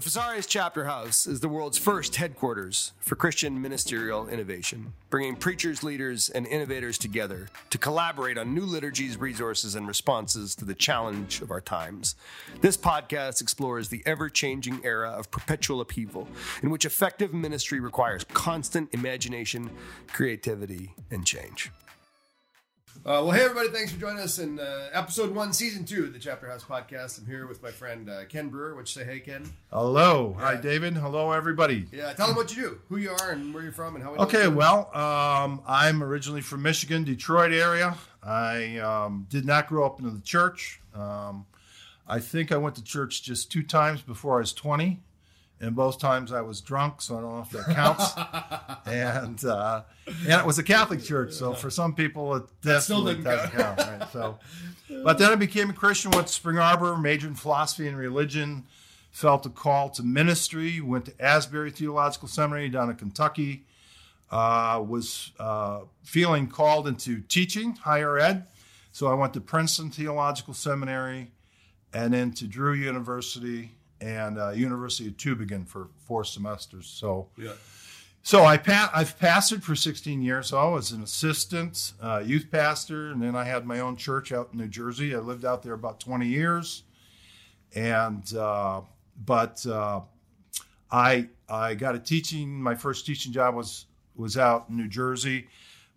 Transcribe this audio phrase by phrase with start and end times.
[0.00, 5.82] The Fesarius Chapter House is the world's first headquarters for Christian ministerial innovation, bringing preachers,
[5.82, 11.42] leaders, and innovators together to collaborate on new liturgies, resources, and responses to the challenge
[11.42, 12.16] of our times.
[12.62, 16.26] This podcast explores the ever changing era of perpetual upheaval,
[16.62, 19.68] in which effective ministry requires constant imagination,
[20.06, 21.70] creativity, and change.
[23.02, 23.68] Uh, well, hey everybody!
[23.68, 27.18] Thanks for joining us in uh, episode one, season two of the Chapter House podcast.
[27.18, 28.74] I'm here with my friend uh, Ken Brewer.
[28.74, 29.50] Which say, hey Ken.
[29.72, 30.98] Hello, hi David.
[30.98, 31.86] Hello, everybody.
[31.92, 34.12] Yeah, tell them what you do, who you are, and where you're from, and how.
[34.12, 37.96] We Okay, well, um, I'm originally from Michigan, Detroit area.
[38.22, 40.82] I um, did not grow up in the church.
[40.94, 41.46] Um,
[42.06, 45.00] I think I went to church just two times before I was 20,
[45.60, 48.86] and both times I was drunk, so I don't know if that counts.
[48.86, 53.50] and uh, and it was a Catholic church, so for some people it definitely doesn't
[53.50, 53.78] count.
[53.78, 54.08] Right?
[54.10, 54.38] So,
[55.04, 56.12] but then I became a Christian.
[56.12, 58.64] Went to Spring Arbor, majored in philosophy and religion.
[59.10, 60.80] Felt a call to ministry.
[60.80, 63.66] Went to Asbury Theological Seminary down in Kentucky.
[64.30, 68.46] Uh, was uh, feeling called into teaching, higher ed.
[68.92, 71.32] So I went to Princeton Theological Seminary,
[71.92, 76.86] and then to Drew University and uh, University of Tübingen for four semesters.
[76.86, 77.28] So.
[77.36, 77.52] Yeah.
[78.22, 80.48] So I pa- I've pastored for 16 years.
[80.48, 84.30] So I was an assistant uh, youth pastor, and then I had my own church
[84.30, 85.14] out in New Jersey.
[85.14, 86.82] I lived out there about 20 years,
[87.74, 88.82] and uh,
[89.24, 90.02] but uh,
[90.90, 92.62] I I got a teaching.
[92.62, 95.48] My first teaching job was was out in New Jersey,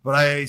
[0.02, 0.46] but I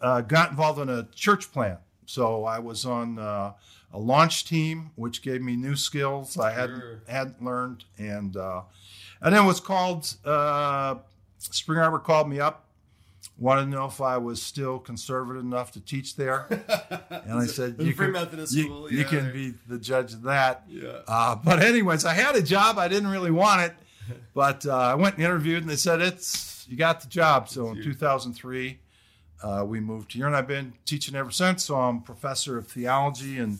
[0.00, 1.80] uh, got involved in a church plant.
[2.06, 3.52] So I was on uh,
[3.92, 7.00] a launch team, which gave me new skills I hadn't Sure.
[7.08, 8.62] hadn't learned, and uh,
[9.20, 10.14] and then was called.
[10.24, 10.96] Uh,
[11.38, 12.66] Spring Arbor called me up,
[13.38, 16.46] wanted to know if I was still conservative enough to teach there,
[17.10, 19.78] and I said, It was a free can, Methodist you, school, you can be the
[19.78, 20.98] judge of that." Yeah.
[21.08, 22.78] Uh, but anyways, I had a job.
[22.78, 23.74] I didn't really want it,
[24.34, 27.48] but uh, I went and interviewed, and they said it's you got the job.
[27.48, 28.78] So in 2003,
[29.42, 31.64] uh, we moved here, and I've been teaching ever since.
[31.64, 33.58] So I'm professor of theology and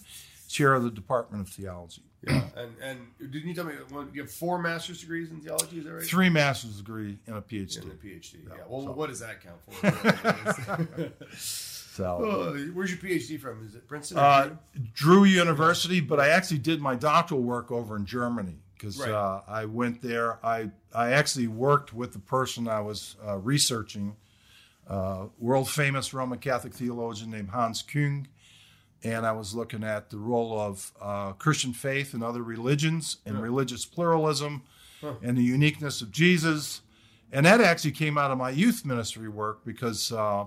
[0.48, 2.02] chair of the Department of Theology.
[2.26, 2.42] Yeah.
[2.54, 2.98] And and
[3.32, 5.78] didn't you tell me well, you have four master's degrees in theology?
[5.78, 6.02] Is that right?
[6.04, 7.80] Three master's degree and a PhD.
[7.82, 8.34] And a PhD.
[8.46, 8.56] Yeah.
[8.68, 11.12] Well, so- what does that count for?
[11.36, 11.70] So.
[12.22, 13.66] Oh, where's your PhD from?
[13.66, 14.18] Is it Princeton?
[14.18, 14.48] or Uh,
[14.94, 15.16] Drew?
[15.20, 19.10] Drew University, but I actually did my doctoral work over in Germany because Right.
[19.10, 20.38] uh, I went there.
[20.44, 24.16] I I actually worked with the person I was uh, researching,
[24.90, 28.26] uh, world famous Roman Catholic theologian named Hans Küng,
[29.02, 33.40] and I was looking at the role of uh, Christian faith and other religions and
[33.40, 34.62] religious pluralism,
[35.22, 36.82] and the uniqueness of Jesus,
[37.32, 40.12] and that actually came out of my youth ministry work because.
[40.12, 40.44] Uh,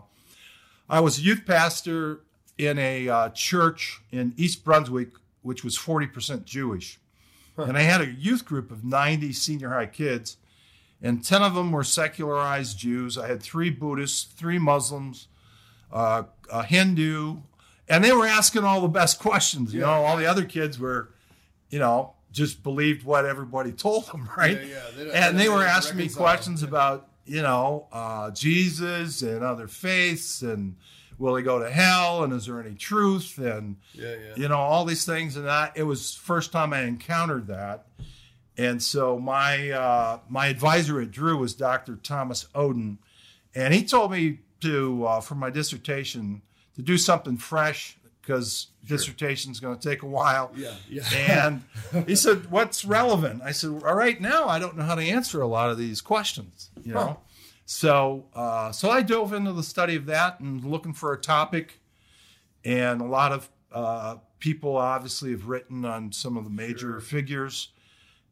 [0.90, 2.20] I was a youth pastor
[2.58, 5.10] in a uh, church in East Brunswick,
[5.42, 7.00] which was 40% Jewish.
[7.58, 10.38] And I had a youth group of 90 senior high kids,
[11.04, 13.18] and 10 of them were secularized Jews.
[13.18, 15.28] I had three Buddhists, three Muslims,
[15.92, 17.38] uh, a Hindu,
[17.90, 19.74] and they were asking all the best questions.
[19.74, 21.12] You know, all the other kids were,
[21.70, 24.58] you know, just believed what everybody told them, right?
[24.62, 25.04] Yeah, yeah.
[25.04, 29.68] They and they they were asking me questions about you know uh, Jesus and other
[29.68, 30.76] faiths and
[31.20, 34.34] will he go to hell and is there any truth and Yeah, yeah.
[34.36, 37.86] you know all these things and that it was first time I encountered that
[38.58, 41.96] and so my uh, my advisor at Drew was Dr.
[41.96, 42.98] Thomas Oden
[43.56, 46.42] and he told me to uh, for my dissertation
[46.76, 51.04] to do something fresh because dissertation's going to take a while Yeah, yeah.
[51.14, 51.64] and
[52.08, 55.42] he said, "What's relevant?" I said, "All right, now I don't know how to answer
[55.42, 57.20] a lot of these questions." You know,
[57.66, 61.80] so uh, so I dove into the study of that and looking for a topic,
[62.64, 67.70] and a lot of uh, people obviously have written on some of the major figures,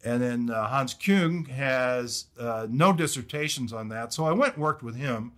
[0.03, 4.63] and then uh, Hans Küng has uh, no dissertations on that, so I went and
[4.63, 5.33] worked with him.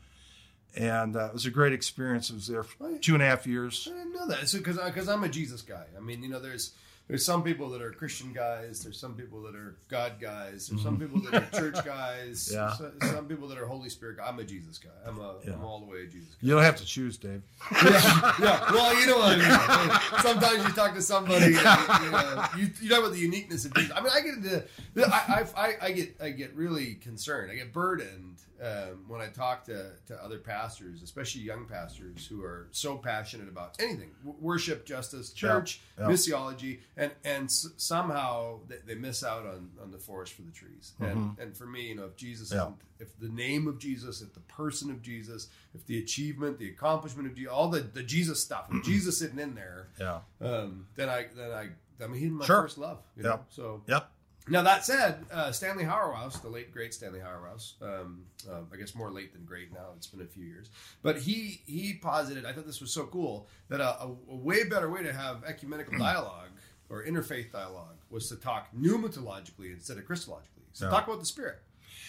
[0.75, 2.31] And uh, it was a great experience.
[2.31, 3.87] I was there for two and a half years.
[3.91, 4.51] I didn't know that.
[4.51, 5.83] because because I'm a Jesus guy.
[5.95, 6.71] I mean, you know, there's
[7.07, 8.81] there's some people that are Christian guys.
[8.81, 10.67] There's some people that are God guys.
[10.67, 11.17] There's some mm-hmm.
[11.17, 12.49] people that are church guys.
[12.53, 12.73] Yeah.
[12.73, 14.17] so- Some people that are Holy Spirit.
[14.17, 14.27] guys.
[14.29, 14.89] I'm a Jesus guy.
[15.05, 15.53] I'm a Yeah.
[15.53, 16.47] am all the way a Jesus guy.
[16.47, 17.41] You don't have to choose, Dave.
[17.71, 18.71] yeah, yeah.
[18.71, 20.21] Well, you know what I mean.
[20.21, 23.73] Sometimes you talk to somebody, and, you, know, you, you talk about the uniqueness of
[23.73, 23.91] Jesus.
[23.95, 24.63] I mean, I get into,
[24.97, 27.51] I, I, I, I get, I get really concerned.
[27.51, 32.43] I get burdened um, when I talk to, to other pastors, especially young pastors who
[32.43, 36.13] are so passionate about anything, w- worship, justice, church, Yeah, yeah.
[36.13, 40.51] missiology, and and s- somehow they, they miss out on, on the forest for the
[40.51, 40.93] trees.
[40.99, 42.55] And and for me, you know, if Jesus, Mm-hmm.
[42.57, 42.61] Yeah.
[42.63, 46.69] isn't, if the name of Jesus, if the person of Jesus, if the achievement, the
[46.69, 50.19] accomplishment of Jesus, all the, the Jesus stuff, if Jesus sitting in there, Yeah.
[50.41, 51.69] um, then I then I
[52.03, 52.61] I mean, hitting my Sure.
[52.61, 52.99] first love.
[53.17, 53.31] You Yep.
[53.33, 53.45] know?
[53.49, 54.09] So Yep.
[54.49, 58.93] Now that said, uh, Stanley Hauerwas, the late great Stanley Hauerwas, um, uh, I guess
[58.93, 59.87] more late than great now.
[59.95, 60.69] It's been a few years,
[61.01, 62.45] but he he posited.
[62.45, 65.43] I thought this was so cool that a, a, a way better way to have
[65.45, 66.49] ecumenical dialogue
[66.89, 70.65] or interfaith dialogue was to talk pneumatologically instead of Christologically.
[70.73, 70.91] So Yeah.
[70.91, 71.59] talk about the Spirit.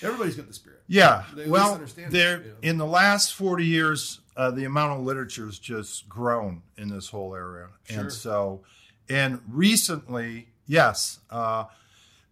[0.03, 0.83] Everybody's got the Spirit.
[0.89, 1.25] Yeah.
[1.35, 2.55] They well, understand there you know.
[2.63, 7.09] in the last forty years, uh, the amount of literature has just grown in this
[7.09, 8.01] whole area, Sure.
[8.01, 8.63] and so,
[9.09, 11.67] and recently, yes, uh,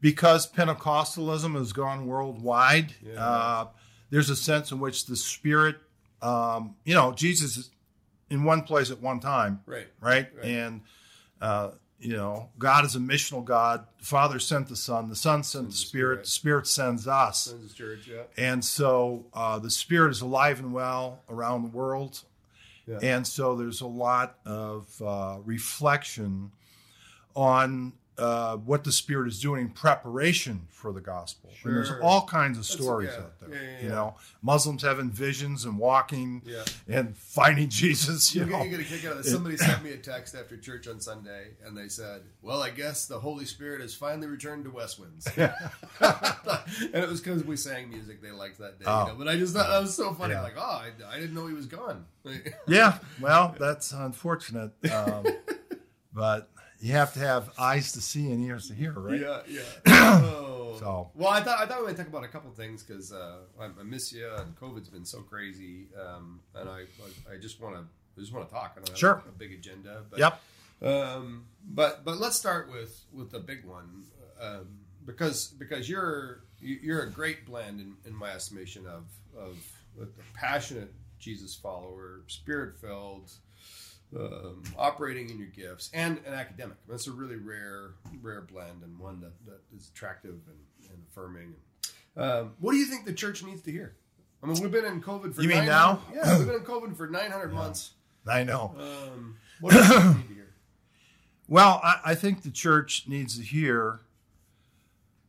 [0.03, 3.15] because Pentecostalism has gone worldwide, Yeah.
[3.25, 3.69] uh,
[4.11, 5.77] there's a sense in which the Spirit,
[6.21, 7.71] um, you know, Jesus is
[8.29, 9.89] in one place at one time, Right.
[10.01, 10.29] right?
[10.37, 10.45] Right.
[10.45, 10.83] And
[11.41, 13.87] uh, you know, God is a missional God.
[13.99, 15.09] The Father sent the Son.
[15.09, 15.87] The Son sent the Spirit.
[16.17, 16.25] Spirit.
[16.25, 17.53] The Spirit sends us.
[17.53, 18.23] Of Church, yeah.
[18.37, 22.23] And so uh, the Spirit is alive and well around the world.
[22.89, 22.99] Yeah.
[23.03, 26.51] And so there's a lot of uh, reflection
[27.37, 31.50] on uh, what the Spirit is doing in preparation for the gospel.
[31.64, 33.25] And there's all kinds of stories yeah.
[33.25, 33.49] out there.
[33.50, 36.64] Yeah, yeah, You know, Muslims having visions and walking Yeah.
[36.88, 38.35] and finding Jesus.
[38.35, 39.32] You You, know, get, you get a kick out of this.
[39.32, 43.06] Somebody sent me a text after church on Sunday, and they said, "Well, I guess
[43.06, 45.26] the Holy Spirit has finally returned to Westwinds."
[46.93, 48.85] and it was because we sang music they liked that day.
[48.87, 49.03] Oh.
[49.06, 49.19] You know?
[49.19, 50.35] But I just thought that was so funny.
[50.35, 52.05] Like, oh, I, I didn't know he was gone.
[52.69, 54.73] yeah, well, that's unfortunate.
[54.93, 55.25] Um,
[56.12, 56.50] but
[56.82, 59.20] you have to have eyes to see and ears to hear, right?
[59.20, 59.62] Yeah, yeah.
[60.25, 60.76] Oh.
[60.81, 63.37] So- well, I thought I thought we might talk about a couple things because uh,
[63.61, 66.84] I, I miss you, and COVID's been so crazy, um, and I
[67.32, 68.73] I just want to I just want to talk.
[68.73, 69.23] I don't have Sure.
[69.29, 70.40] a big agenda, but Yep.
[70.82, 74.05] Um, but but let's start with with the big one
[74.40, 74.67] um,
[75.06, 79.05] because because you're you- you're a great blend in, in my estimation of
[79.38, 79.56] of
[80.00, 83.31] a passionate Jesus follower, spirit filled,
[84.19, 86.76] um, operating in your gifts, and an academic.
[86.88, 91.55] That's a really rare rare blend and one that, that is attractive and, and affirming.
[92.17, 93.97] Um, what do you think the church needs to hear?
[94.43, 96.03] I mean, we've been in COVID for You mean 900 now?
[96.12, 97.93] Yeah, we've been in COVID for 900 months.
[98.26, 98.75] I know.
[98.79, 100.38] Um, what do you need to hear?
[101.49, 104.00] Well, I, I think the church needs to hear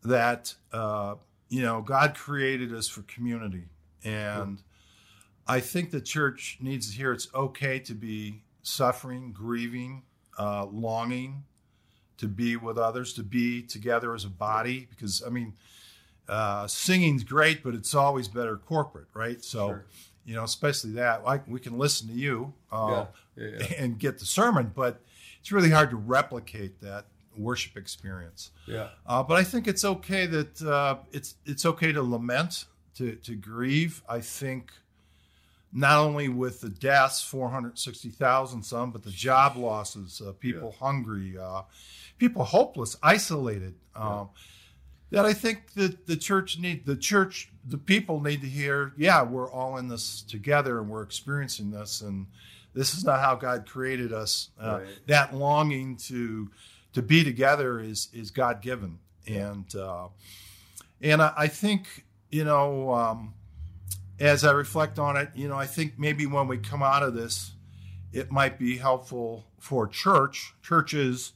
[0.04, 1.16] that uh,
[1.50, 3.66] you know God created us for community,
[4.06, 4.62] and
[5.48, 10.04] I think the church needs to hear it's okay to be suffering, grieving,
[10.40, 11.44] uh, longing,
[12.18, 14.88] to be with others, to be together as a body.
[14.90, 15.54] Because I mean,
[16.28, 19.44] uh, singing's great, but it's always better corporate, right?
[19.44, 19.68] So.
[19.68, 19.86] Sure.
[20.26, 21.26] You know, especially that.
[21.26, 23.66] Like we can listen to you uh, Yeah, yeah, yeah.
[23.78, 25.02] and get the sermon, but
[25.42, 27.08] it's really hard to replicate that
[27.38, 28.52] worship experience.
[28.66, 28.90] Yeah.
[29.06, 32.66] Uh, but I think it's okay that uh, it's it's okay to lament,
[32.96, 34.04] to to grieve.
[34.08, 34.72] I think
[35.74, 40.32] not only with the deaths, four hundred sixty thousand some, but the job losses, uh,
[40.34, 41.64] people hungry, uh,
[42.18, 43.76] people hopeless, isolated.
[43.96, 44.30] Um,
[45.12, 48.94] That I think that the church need the church the people need to hear.
[48.98, 52.26] Yeah, we're all in this together, and we're experiencing this, and
[52.74, 54.50] this is not how God created us.
[54.60, 54.88] Uh, Right.
[55.08, 56.50] That longing to
[56.94, 60.08] to be together is is God given, and uh,
[61.02, 63.34] and I, I think you know um,
[64.20, 67.14] as I reflect on it, you know, I think maybe when we come out of
[67.14, 67.52] this,
[68.12, 71.34] it might be helpful for church churches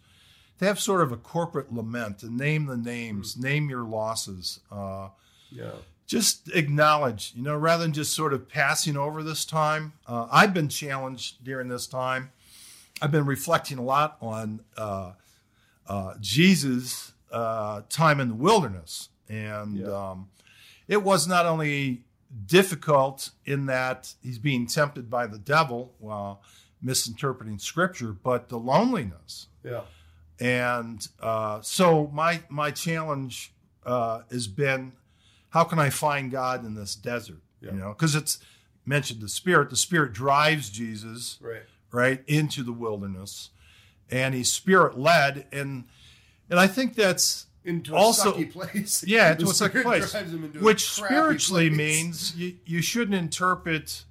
[0.60, 4.60] to have sort of a corporate lament and name the names, name your losses.
[4.72, 5.10] Uh,
[5.51, 5.72] Yeah.
[6.05, 9.93] just acknowledge, you know, rather than just sort of passing over this time.
[10.07, 12.31] Uh, I've been challenged during this time.
[13.01, 15.12] I've been reflecting a lot on uh,
[15.88, 19.10] uh, Jesus' uh, time in the wilderness.
[19.29, 20.10] And Yeah.
[20.12, 20.29] um,
[20.88, 22.03] it was not only
[22.46, 26.41] difficult in that he's being tempted by the devil while
[26.81, 29.48] misinterpreting scripture, but the loneliness.
[29.63, 29.81] Yeah.
[30.39, 33.53] And uh, so my my challenge
[33.86, 34.93] uh, has been,
[35.50, 37.41] how can I find God in this desert?
[37.62, 37.72] Yeah.
[37.72, 38.38] You know, because it's
[38.86, 39.69] mentioned the Spirit.
[39.69, 41.63] The Spirit drives Jesus Right.
[41.91, 43.50] right into the wilderness,
[44.12, 45.48] and he's Spirit led.
[45.51, 45.86] And
[46.50, 49.03] and I think that's Into a Also- sucky place.
[49.05, 51.77] yeah, into a sucky place, drives him into which spiritually place.
[51.77, 54.05] means you, you shouldn't interpret,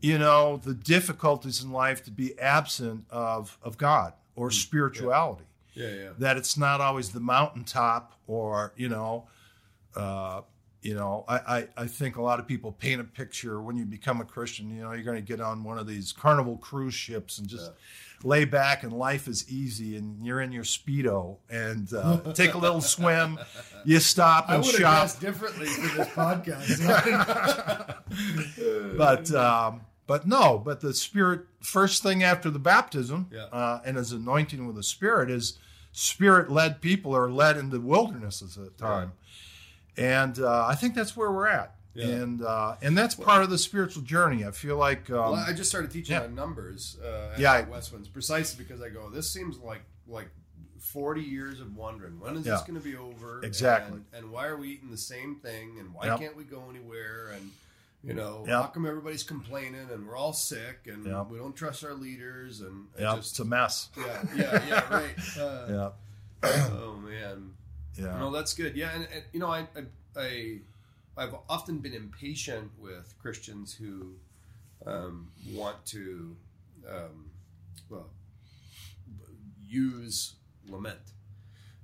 [0.00, 5.44] you know, the difficulties in life to be absent of of God or spirituality.
[5.74, 6.08] Yeah, yeah.
[6.18, 9.28] That it's not always the mountaintop or you know,
[9.94, 10.40] uh,
[10.82, 11.24] you know.
[11.28, 14.24] I, I I think a lot of people paint a picture when you become a
[14.24, 14.74] Christian.
[14.74, 17.70] You know, you're going to get on one of these Carnival cruise ships and just.
[18.24, 22.58] Lay back and life is easy, and you're in your speedo and uh, take a
[22.58, 23.38] little swim.
[23.84, 25.20] You stop and have shop.
[25.20, 27.96] differently for this podcast.
[28.98, 33.44] but um, but no, but the Spirit first thing after the baptism Yeah.
[33.44, 35.56] uh, and his anointing with the Spirit is
[35.92, 39.12] spirit led people are led into wildernesses at the time.
[39.96, 41.75] And uh, I think that's where we're at.
[41.96, 42.06] Yeah.
[42.06, 44.44] And uh, and that's part of the spiritual journey.
[44.44, 46.22] I feel like um, Well, I just started teaching yeah.
[46.24, 50.28] on numbers uh, at Yeah, I- Westwinds precisely because I go, this seems like like
[50.78, 53.42] forty years of wondering when is this going to be over?
[53.42, 53.96] Exactly.
[54.12, 55.78] And, and why are we eating the same thing?
[55.80, 56.18] And why Yep.
[56.20, 57.30] can't we go anywhere?
[57.34, 57.50] And
[58.04, 58.54] you know, Yep.
[58.62, 61.26] how come everybody's complaining and we're all sick and Yep.
[61.30, 63.88] we don't trust our leaders and it yeah, just it's a mess.
[63.96, 65.14] yeah yeah yeah right.
[65.40, 65.66] Uh,
[66.44, 67.54] Yeah, Oh man.
[67.98, 68.76] yeah, No, that's good.
[68.76, 69.82] Yeah, and, and you know, I, I,
[70.16, 70.58] I,
[71.16, 74.14] I've often been impatient with Christians who
[74.86, 76.36] um, want to,
[76.88, 77.30] um,
[77.88, 78.10] well,
[79.66, 80.34] use
[80.68, 80.98] lament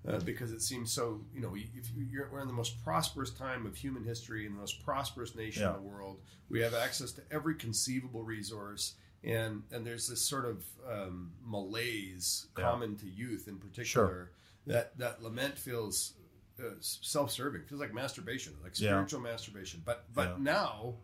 [0.09, 1.21] uh, because it seems so.
[1.35, 4.61] You know, if you're, we're in the most prosperous time of human history in the
[4.61, 5.71] most prosperous nation Yeah.
[5.77, 8.95] in the world, we have access to every conceivable resource.
[9.25, 12.65] And, and there's this sort of um, malaise Yeah.
[12.65, 14.33] common to youth in particular
[14.67, 16.15] that that lament feels
[16.63, 18.91] uh, self-serving feels like masturbation like Yeah.
[18.91, 20.37] spiritual masturbation but but Yeah.
[20.39, 20.95] now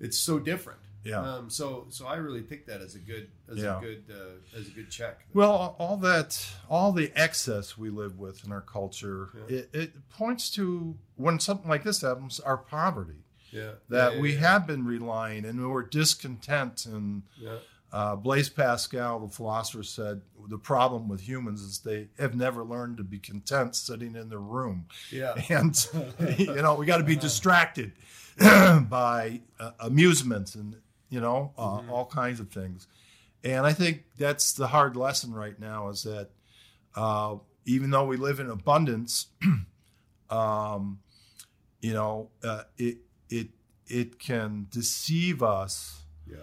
[0.00, 1.20] it's so different Yeah.
[1.22, 3.78] um, so so I really take that as a good as Yeah.
[3.78, 8.18] a good uh, as a good check Well, all that, all the excess we live
[8.18, 9.56] with in our culture, Yeah.
[9.58, 13.22] it, it points to when something like this happens, our poverty.
[13.50, 16.86] yeah That Yeah, we yeah, have been relying and we're discontent.
[16.86, 17.58] And yeah
[17.92, 22.96] uh, Blaise Pascal, the philosopher, said the problem with humans is they have never learned
[22.98, 24.86] to be content sitting in their room.
[25.10, 25.74] yeah And,
[26.38, 27.92] you know, we got to be distracted
[28.38, 30.76] by uh, amusements and,
[31.08, 31.90] you know, uh, Mm-hmm.
[31.90, 32.86] all kinds of things.
[33.44, 36.30] And I think that's the hard lesson right now is that
[36.96, 39.26] uh, even though we live in abundance,
[40.30, 41.00] um,
[41.80, 42.98] you know, uh, it
[43.30, 43.48] it
[43.86, 46.38] it can deceive us yeah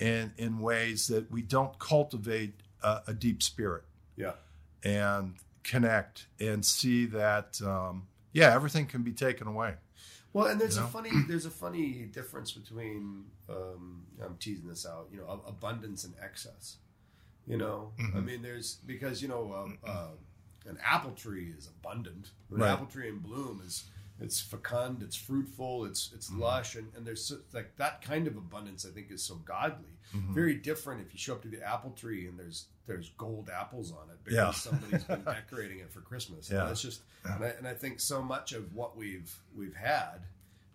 [0.00, 3.84] in in ways that we don't cultivate a, a deep spirit
[4.16, 4.32] yeah
[4.82, 9.74] and connect and see that um, yeah everything can be taken away.
[10.32, 14.86] Well, and there's You a funny there's a funny difference between um, I'm teasing this
[14.86, 16.76] out, you know, abundance and excess.
[17.46, 18.24] You know, I Mhm.
[18.24, 20.10] mean, there's because you know um, uh,
[20.66, 22.30] an apple tree is abundant.
[22.52, 22.70] An Right.
[22.72, 23.84] apple tree in bloom is
[24.20, 26.40] it's fecund, it's fruitful, it's it's Mm-hmm.
[26.42, 28.84] lush, and, and there's so- like that kind of abundance.
[28.86, 29.96] I think is so godly.
[30.14, 30.34] Mhm.
[30.34, 33.92] Very different if you show up to the apple tree and there's there's gold apples
[33.92, 34.50] on it because Yeah.
[34.50, 36.50] somebody's been decorating it for Christmas.
[36.50, 36.62] Yeah.
[36.62, 40.26] And it's just and I, and I think so much of what we've we've had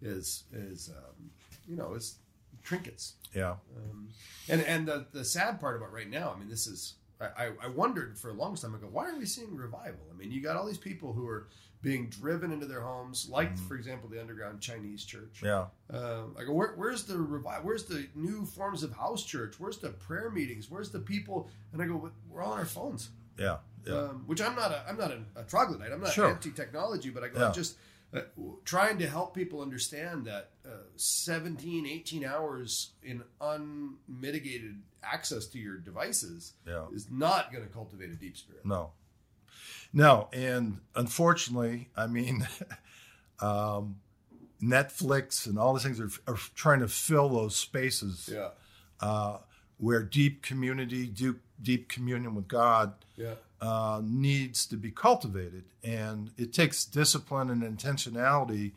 [0.02, 1.30] is is um,
[1.68, 2.16] you know is
[2.64, 3.14] trinkets.
[3.34, 4.10] Yeah, Um,
[4.48, 7.52] and and the the sad part about right now, I mean, this is I, I,
[7.64, 10.00] I wondered for a long time ago, why are we seeing revival?
[10.10, 11.48] I mean, you got all these people who are
[11.86, 15.42] being driven into their homes, like for example the underground Chinese church.
[15.44, 17.64] yeah, Um, I go, Where, where's the revival?
[17.68, 19.60] Where's the new forms of house church?
[19.60, 20.70] Where's the prayer meetings?
[20.70, 21.48] Where's the people?
[21.72, 23.10] And I go, we're all on our phones.
[23.38, 23.94] yeah, yeah.
[23.94, 25.92] Um, which I'm not a I'm not a, a troglodyte.
[25.92, 26.32] I'm not Sure.
[26.32, 27.48] anti technology, but I go Yeah.
[27.50, 27.78] I'm just
[28.16, 28.22] uh,
[28.64, 35.78] trying to help people understand that uh, 17, 18 hours in unmitigated access to your
[35.78, 36.86] devices Yeah.
[36.94, 38.66] is not going to cultivate a deep spirit.
[38.66, 38.92] No,
[39.94, 42.48] no, and unfortunately, I mean,
[43.40, 43.98] um,
[44.62, 48.50] Netflix and all these things are, are trying to fill those spaces Yeah,
[49.02, 49.38] uh,
[49.78, 56.32] where deep community, deep, deep communion with God yeah, uh, needs to be cultivated, and
[56.38, 58.72] it takes discipline and intentionality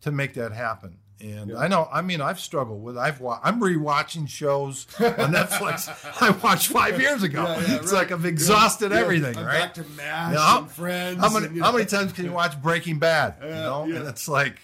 [0.00, 0.98] to make that happen.
[1.20, 1.56] And Yeah.
[1.58, 2.96] I know, I mean, I've struggled with.
[2.96, 5.88] I've wa- I'm rewatching shows on Netflix
[6.22, 7.42] I watched five years ago.
[7.42, 7.98] Yeah, yeah, it's right.
[8.02, 9.60] like I've exhausted everything, I'm right?
[9.62, 11.20] Back to Mash and Friends.
[11.20, 13.34] How many and, you how many times can you watch Breaking Bad?
[13.42, 14.60] you know, and it's like,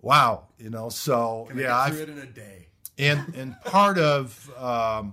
[0.00, 0.88] wow, you know.
[0.88, 2.66] So Can I yeah, get I've, it in a day.
[2.98, 5.12] and and part of um,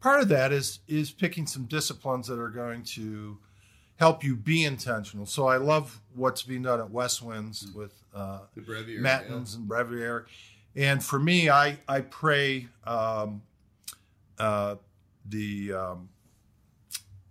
[0.00, 3.36] part of that is is picking some disciplines that are going to
[3.96, 5.26] help you be intentional.
[5.26, 9.00] So I love what's being done at Westwinds with uh, The breviary.
[9.00, 10.24] matins and breviary.
[10.74, 13.42] And for me, I I pray um,
[14.38, 14.76] uh,
[15.28, 16.08] the um,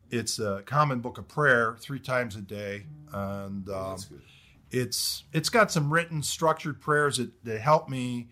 [0.10, 3.74] it's a common book of prayer three times a day, and Yeah.
[3.76, 4.22] Oh, um,
[4.72, 8.28] it's it's got some written structured prayers that, that help me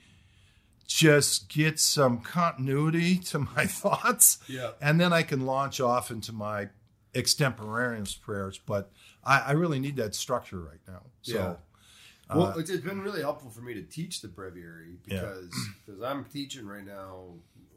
[0.88, 4.72] just get some continuity to my thoughts Yeah.
[4.82, 6.68] and then i can launch off into my
[7.16, 8.92] extemporaneous prayers but
[9.24, 11.56] i, I really need that structure right now so Yeah.
[12.30, 15.20] Uh, Well, it's, it's been really helpful for me to teach the breviary Yeah.
[15.22, 17.34] because because I'm teaching right now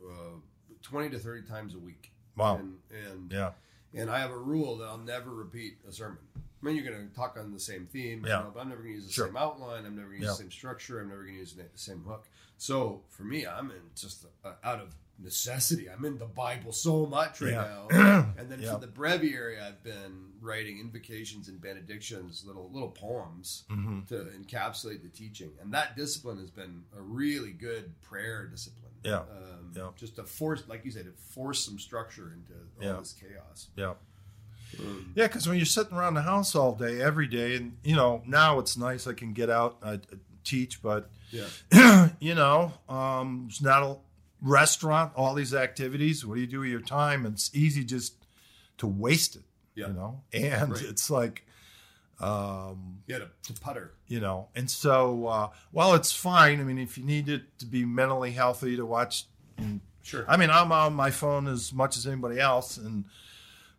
[0.08, 0.38] uh,
[0.82, 2.12] twenty to thirty times a week.
[2.36, 2.56] Wow.
[2.58, 3.52] And and, yeah
[3.94, 6.18] and I have a rule that I'll never repeat a sermon.
[6.36, 8.38] I mean, you're going to talk on the same theme, Yeah.
[8.38, 9.26] you know, but I'm never going to use the Sure.
[9.26, 9.86] same outline.
[9.86, 10.30] I'm never going to use Yeah.
[10.32, 11.00] the same structure.
[11.00, 12.26] I'm never going to use the same hook.
[12.58, 15.88] So for me, I'm in just uh, out of necessity.
[15.88, 17.86] I'm in the Bible so much right Yeah.
[17.90, 18.34] now.
[18.38, 18.74] And then Yeah.
[18.74, 24.00] for the breviary, I've been writing invocations and benedictions, little little poems Mm-hmm.
[24.06, 25.50] to encapsulate the teaching.
[25.60, 28.92] And that discipline has been a really good prayer discipline.
[29.02, 29.20] Yeah.
[29.20, 29.90] Um, Yeah.
[29.96, 32.98] Just to force, like you said, to force some structure into all Yeah.
[33.00, 33.68] this chaos.
[33.76, 33.94] Yeah.
[35.14, 38.22] Yeah, because when you're sitting around the house all day, every day, and you know,
[38.26, 40.00] now it's nice I can get out, I
[40.44, 42.10] teach, but Yeah.
[42.20, 43.96] you know, um, it's not a
[44.46, 46.24] restaurant, all these activities.
[46.24, 47.26] What do you do with your time?
[47.26, 48.14] It's easy just
[48.78, 49.42] to waste it,
[49.74, 49.88] Yeah.
[49.88, 50.82] you know, and Right.
[50.82, 51.46] it's like,
[52.20, 53.92] um, Yeah, to, to putter.
[54.06, 56.60] you know, and so, uh, well, it's fine.
[56.60, 59.26] I mean, if you need it to be mentally healthy to watch,
[59.58, 60.24] and Sure.
[60.28, 63.04] I mean, I'm on my phone as much as anybody else, and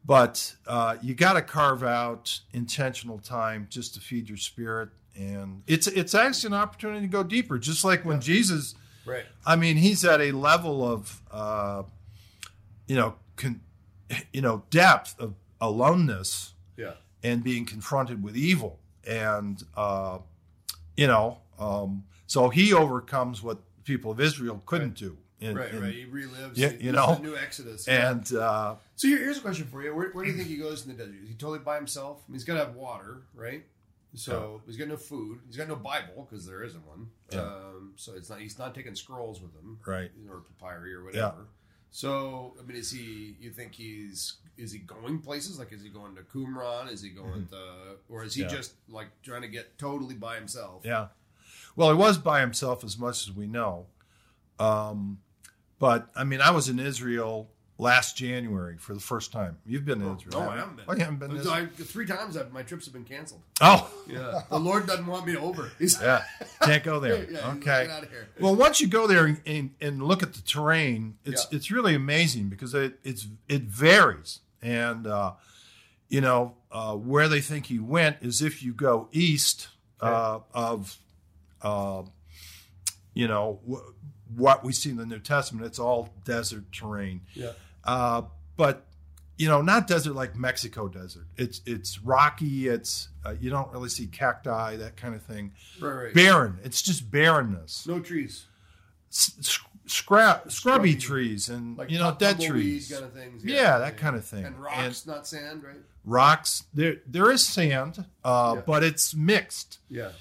[0.06, 5.64] but uh, you got to carve out intentional time just to feed your spirit, and
[5.68, 7.58] it's it's actually an opportunity to go deeper.
[7.58, 8.76] Just like when Jesus,
[9.08, 9.26] right.
[9.46, 11.84] I mean, he's at a level of, uh,
[12.88, 13.62] you know, con,
[14.34, 16.94] you know, depth of aloneness Yeah.
[17.24, 20.20] and being confronted with evil, and uh,
[20.96, 25.18] you know, um, so he overcomes what the people of Israel couldn't do.
[25.40, 25.94] In- Right, in- right.
[25.94, 26.54] He relives.
[26.56, 27.88] Yeah, you know, new Exodus.
[27.88, 30.58] And uh, So here, here's a question for you: where, where do you think he
[30.58, 31.16] goes in the desert?
[31.22, 32.24] Is he totally by himself?
[32.28, 33.64] I mean, he's got to have water, right?
[34.18, 35.40] So he's got no food.
[35.48, 37.08] He's got no Bible because there isn't one.
[37.32, 37.42] Yeah.
[37.42, 38.40] Um, so it's not.
[38.40, 40.12] He's not taking scrolls with him, Right.
[40.30, 41.48] Or papyri or whatever.
[41.92, 43.36] So I mean, is he?
[43.40, 44.38] You think he's?
[44.58, 45.60] Is he going places?
[45.60, 46.92] Like, is he going to Qumran?
[46.92, 47.58] Is he going to?
[48.10, 48.50] Or is he Mm-hmm.
[48.52, 48.58] Yeah.
[48.58, 50.82] just like trying to get totally by himself?
[50.84, 51.08] yeah,
[51.76, 53.86] well, he was by himself as much as we know.
[54.60, 55.20] Um,
[55.80, 59.58] but I mean, I was in Israel last January for the first time.
[59.66, 60.44] You've been to Israel?
[60.44, 60.86] No, I haven't been.
[60.88, 61.30] Oh, you haven't been.
[61.44, 63.42] to I, three times I've, my trips have been canceled.
[63.62, 65.72] Oh, Yeah, the Lord doesn't want me over.
[65.78, 66.24] He's yeah,
[66.62, 67.26] can't go there.
[67.32, 67.86] Yeah, okay.
[67.88, 71.46] "Get outta here." Well, once you go there and, and, look at the terrain, it's
[71.52, 71.58] Yeah.
[71.58, 75.34] it's really amazing because it it's it varies, and uh,
[76.10, 79.68] you know uh, where they think he went is if you go east
[80.02, 80.98] uh, of,
[81.62, 82.04] uh,
[83.14, 87.22] you know wh- what we see in the New Testament, it's all desert terrain.
[87.34, 87.52] Yeah.
[87.88, 88.24] Uh,
[88.58, 88.84] but
[89.38, 91.26] you know, not desert like Mexico desert.
[91.38, 92.68] It's it's rocky.
[92.68, 95.54] It's uh, you don't really see cacti, that kind of thing.
[95.80, 96.14] Right, right.
[96.14, 96.60] Barren.
[96.64, 97.86] It's just barrenness.
[97.88, 98.46] No trees.
[99.12, 102.92] S- scrap, scrubby trees and Like you know dead trees.
[102.92, 103.46] kind of things.
[103.46, 104.44] Yeah, that kind of thing.
[104.44, 105.78] And rocks, not sand, right?
[106.04, 106.64] rocks.
[106.74, 108.62] There there is sand, uh, Yeah.
[108.66, 109.80] but it's mixed.
[109.90, 110.12] Yeah.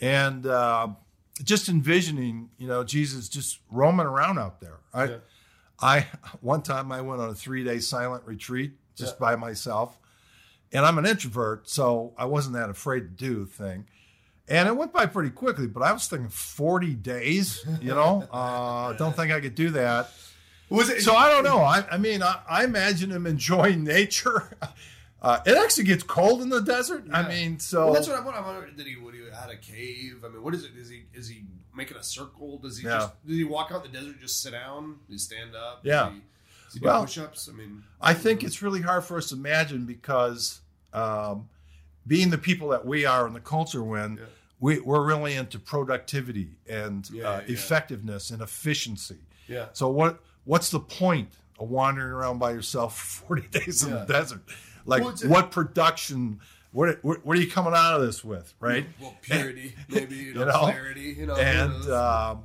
[0.00, 0.88] And uh,
[1.42, 4.78] just envisioning, you know, Jesus just roaming around out there.
[4.92, 5.16] I, Yeah.
[5.84, 6.06] I
[6.40, 9.20] one time I went on a three day silent retreat just Yeah.
[9.20, 9.98] by myself,
[10.72, 13.86] and I'm an introvert, so I wasn't that afraid to do the thing.
[14.48, 18.92] And it went by pretty quickly, but I was thinking 40 days, you know, uh,
[18.94, 20.10] don't think I could do that.
[20.70, 21.02] Was it?
[21.02, 21.58] So I don't know.
[21.58, 24.50] I, I mean, I, I imagine him enjoying nature.
[25.22, 27.04] Uh, it actually gets cold in the desert.
[27.12, 28.70] I mean, so Well, that's what I wonder.
[28.70, 28.96] Did he?
[28.96, 30.22] Would he had a cave?
[30.24, 30.72] I mean, what is it?
[30.76, 31.04] Is he?
[31.14, 31.44] Is he
[31.76, 32.58] making a circle?
[32.58, 32.98] Does he Yeah.
[32.98, 33.26] just?
[33.26, 34.20] Does he walk out in the desert?
[34.20, 34.96] Just sit down?
[35.08, 35.80] Does he stand up?
[35.84, 36.04] Yeah.
[36.04, 36.18] Does he,
[36.64, 37.48] does he do Well, push-ups?
[37.48, 40.60] I mean, I think it's really hard for us to imagine because
[40.92, 41.48] um,
[42.06, 44.24] being the people that we are in the culture when Yeah.
[44.60, 49.18] we, we're really into productivity and Yeah, uh, effectiveness and efficiency.
[49.48, 49.66] yeah.
[49.72, 54.04] So what what's the point of wandering around by yourself for 40 days in the
[54.04, 54.42] desert?
[54.86, 56.40] Like Well, what production
[56.74, 58.84] what, what what are you coming out of this with, right?
[59.00, 60.58] Well, purity, maybe you know, You know?
[60.60, 62.42] clarity, you know, and um,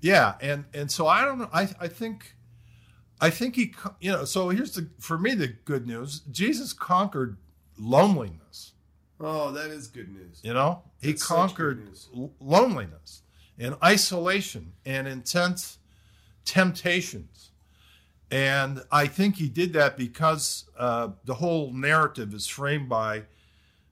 [0.00, 1.50] yeah, and and so I don't know.
[1.52, 2.36] I I think
[3.20, 4.24] I think he you know.
[4.24, 6.20] So here's the for me the good news.
[6.30, 7.36] Jesus conquered
[7.76, 8.72] loneliness.
[9.20, 10.40] oh, that is good news.
[10.44, 11.88] You know, he That's such conquered
[12.40, 13.22] loneliness
[13.58, 15.78] and isolation and intense
[16.44, 17.50] temptations.
[18.30, 23.24] And I think he did that because uh, the whole narrative is framed by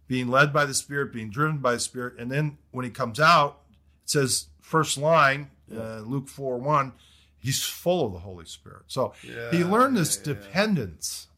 [0.08, 2.14] being led by the Spirit, being driven by the Spirit.
[2.18, 3.60] And then when he comes out,
[4.04, 6.92] it says, first line, uh, Luke 4 1,
[7.38, 8.82] he's full of the Holy Spirit.
[8.88, 9.14] So
[9.50, 10.40] he learned this yeah, yeah.
[10.40, 11.28] dependence,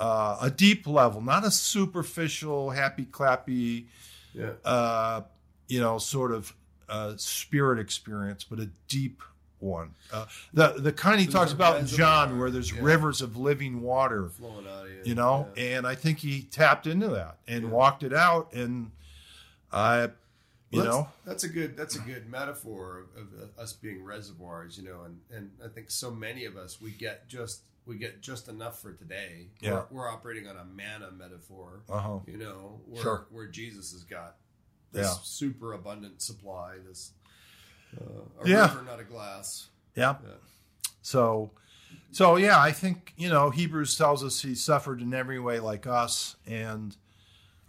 [0.00, 3.86] uh, a deep level, not a superficial, happy clappy,
[4.32, 4.52] Yeah.
[4.64, 5.22] uh,
[5.68, 6.54] you know, sort of
[6.88, 9.22] uh, spirit experience, but a deep
[9.64, 9.94] one.
[10.12, 12.78] Uh, the the kind he talks about in John, where there's yeah.
[12.82, 15.02] rivers of living water, Flowing out of you.
[15.04, 15.78] you know, Yeah.
[15.78, 17.70] and I think he tapped into that and Yeah.
[17.70, 18.90] walked it out, and
[19.72, 20.04] I,
[20.70, 23.72] you Well, know, that's, that's a good that's a good metaphor of, of uh, us
[23.72, 27.62] being reservoirs, you know, and and I think so many of us we get just
[27.86, 29.48] we get just enough for today.
[29.60, 29.72] Yeah.
[29.72, 33.26] we're, we're operating on a manna metaphor, uh huh, you know, where Sure.
[33.30, 34.36] where Jesus has got
[34.92, 35.14] this Yeah.
[35.22, 37.12] super abundant supply, this
[37.98, 38.68] a Yeah.
[38.74, 39.68] river, not a glass.
[39.94, 40.16] yeah.
[40.22, 40.30] Yeah.
[41.02, 41.50] So,
[42.12, 45.86] So yeah, I think you know Hebrews tells us he suffered in every way like
[45.86, 46.96] us and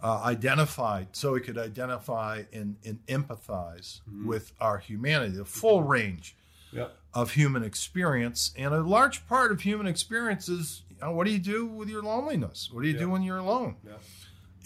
[0.02, 6.36] uh, identified, so he could identify and, and empathize with our humanity, the full range
[6.70, 6.88] Yeah.
[7.14, 11.32] of human experience, and a large part of human experience is you know, what do
[11.32, 12.70] you do with your loneliness?
[12.72, 13.76] What do you do when you're alone?
[13.84, 13.94] Yeah.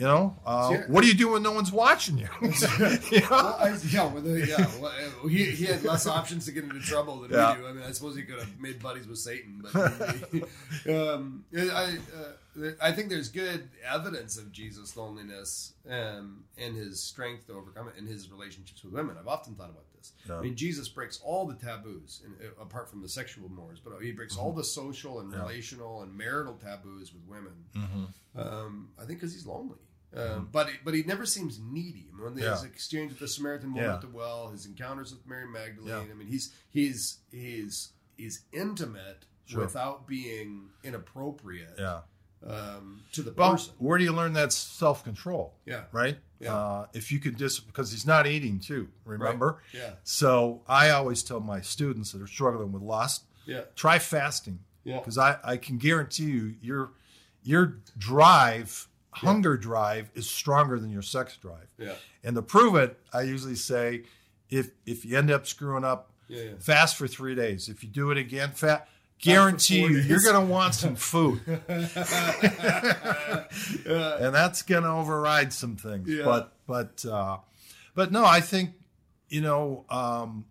[0.01, 0.85] You know, uh, Yeah.
[0.89, 2.29] what do you do when no one's watching you?
[2.41, 3.27] You know?
[3.31, 4.67] Well, I, yeah, well, yeah.
[4.81, 7.55] Well, he, he had less options to get into trouble than Yeah.
[7.55, 7.69] we do.
[7.69, 9.75] I mean, I suppose he could have made buddies with Satan, but
[10.89, 17.47] um, I, uh, I think there's good evidence of Jesus' loneliness um, and his strength
[17.49, 19.17] to overcome it in his relationships with women.
[19.21, 20.13] I've often thought about this.
[20.27, 20.39] Yeah.
[20.39, 23.93] I mean, Jesus breaks all the taboos, in, uh, apart from the sexual mores, but
[24.01, 25.43] he breaks all the social and Mm-hmm.
[25.43, 27.53] Relational and marital taboos with women.
[27.77, 28.09] Mhm.
[28.35, 29.77] Um, I think because he's lonely.
[30.17, 32.09] Um, but he, but he never seems needy.
[32.13, 32.51] I mean, when Yeah.
[32.53, 33.95] his exchange with the Samaritan woman Yeah.
[33.95, 35.89] at the well, his encounters with Mary Magdalene.
[36.07, 36.13] Yeah.
[36.13, 39.61] I mean, he's he's he's he's intimate Sure.
[39.61, 42.01] without being inappropriate Yeah.
[42.47, 43.75] um, to the Well, person.
[43.79, 45.55] where do you learn that self control?
[45.67, 46.19] Yeah, Right?
[46.39, 46.55] Yeah.
[46.57, 49.61] Uh, if you could just, because he's not eating too, remember?
[49.73, 54.61] yeah, So I always tell my students that are struggling with lust, yeah, try fasting.
[54.85, 54.99] yeah.
[54.99, 56.93] Because I, I can guarantee you, your,
[57.43, 61.69] your drive, hunger drive, is stronger than your sex drive.
[61.79, 64.05] Yeah, And to prove it, I usually say
[64.49, 66.51] if, if you end up screwing up, yeah, yeah.
[66.59, 67.69] fast for three days.
[67.69, 68.89] If you do it again, fat.
[69.19, 71.43] Guarantee you, you're going to want some food.
[71.47, 71.61] and
[74.35, 76.09] that's going to override some things.
[76.09, 76.25] Yeah.
[76.25, 77.39] But but uh,
[77.95, 78.71] but no, I think
[79.29, 80.47] you know um,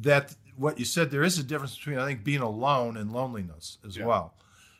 [0.00, 1.12] that what you said.
[1.12, 4.34] There is a difference between I think being alone and loneliness as well,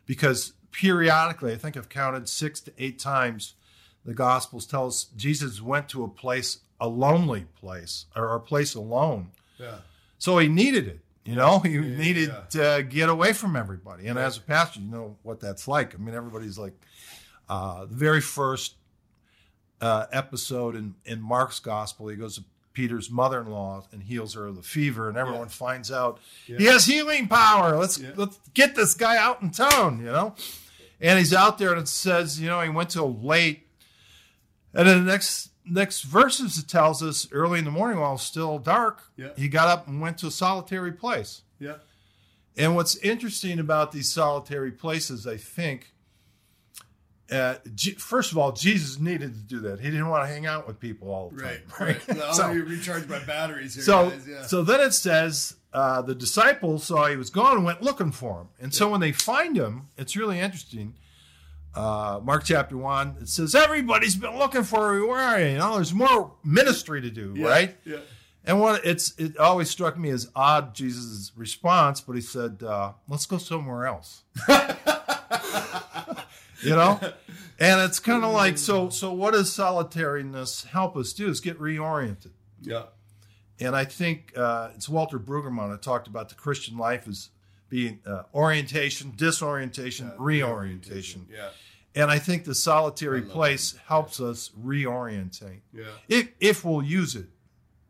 [0.06, 3.54] because periodically, I think I've counted six to eight times.
[4.04, 8.74] The Gospels tell us Jesus went to a place, a lonely place, or a place
[8.74, 9.30] alone.
[9.58, 9.78] yeah.
[10.18, 11.00] So he needed it.
[11.24, 12.76] You know, he needed yeah.
[12.76, 14.06] to get away from everybody.
[14.06, 14.24] And Right.
[14.26, 15.94] as a pastor, you know what that's like.
[15.94, 16.74] I mean, everybody's like,
[17.48, 18.74] uh, the very first
[19.80, 24.34] uh, episode in, in Mark's gospel, he goes to Peter's mother in law and heals
[24.34, 27.76] her of the fever, and everyone finds out he has healing power.
[27.76, 28.10] Let's Yeah.
[28.16, 30.34] let's get this guy out in town, you know.
[31.00, 33.66] And he's out there, and it says, you know, he went till late.
[34.74, 38.22] And then the next next verses it tells us early in the morning while it's
[38.22, 39.30] still dark, Yeah.
[39.36, 41.42] he got up and went to a solitary place.
[41.58, 41.78] Yeah.
[42.56, 45.92] And what's interesting about these solitary places, I think,
[47.30, 49.80] uh, G- first of all, Jesus needed to do that.
[49.80, 51.86] He didn't want to hang out with people all the Right, time.
[51.86, 52.16] right.
[52.16, 54.12] Now, so, me recharge my batteries here, so.
[54.28, 54.42] Yeah.
[54.42, 58.40] so then it says uh, the disciples saw he was gone and went looking for
[58.40, 58.48] him.
[58.60, 60.94] And so when they find him, it's really interesting.
[61.74, 65.08] Uh, Mark chapter one, it says everybody's been looking for you.
[65.08, 65.48] Where are you?
[65.48, 67.76] You know, there's more ministry to do, Yeah, right?
[67.84, 67.98] Yeah.
[68.48, 72.92] And what it's it always struck me as odd Jesus' response, but he said, uh,
[73.08, 74.22] "Let's go somewhere else."
[76.62, 76.98] you know,
[77.58, 78.88] and it's kind of like so.
[78.90, 81.28] So what does solitariness help us do?
[81.28, 82.30] Is get reoriented.
[82.62, 82.84] Yeah.
[83.58, 87.30] And I think uh, it's Walter Brueggemann that talked about the Christian life as
[87.70, 91.26] being uh, orientation, disorientation, reorientation.
[91.32, 91.48] Yeah.
[91.94, 95.84] And I think the solitary place helps us reorientate Yeah.
[96.08, 97.26] if if we'll use it.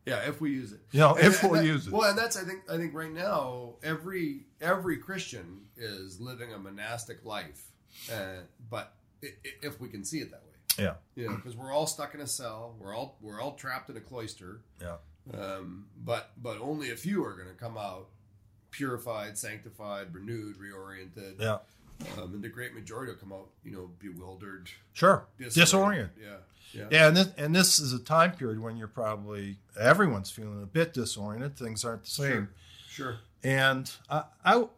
[0.06, 0.78] Yeah, if we use it.
[0.92, 1.92] You know, if and we'll use it.
[1.92, 6.58] Well, and that's I think I think right now every every Christian is living a
[6.58, 7.72] monastic life,
[8.12, 10.94] uh, but if we can see it that way, Yeah.
[11.14, 13.96] you know, because we're all stuck in a cell, we're all we're all trapped in
[13.96, 14.96] a cloister, Yeah.
[15.34, 18.08] um, but but only a few are going to come out
[18.70, 21.58] purified, sanctified, renewed, reoriented, Yeah.
[22.18, 25.26] um, and the great majority will come out, you know, bewildered, Sure.
[25.38, 25.54] disoriented.
[25.54, 26.10] Disoriented.
[26.20, 26.36] Yeah,
[26.72, 30.62] yeah, Yeah, and this, and this is a time period when you're probably everyone's feeling
[30.62, 31.56] a bit disoriented.
[31.56, 32.48] Things aren't the same,
[32.88, 33.12] Sure.
[33.12, 33.18] sure.
[33.42, 34.68] and I, I,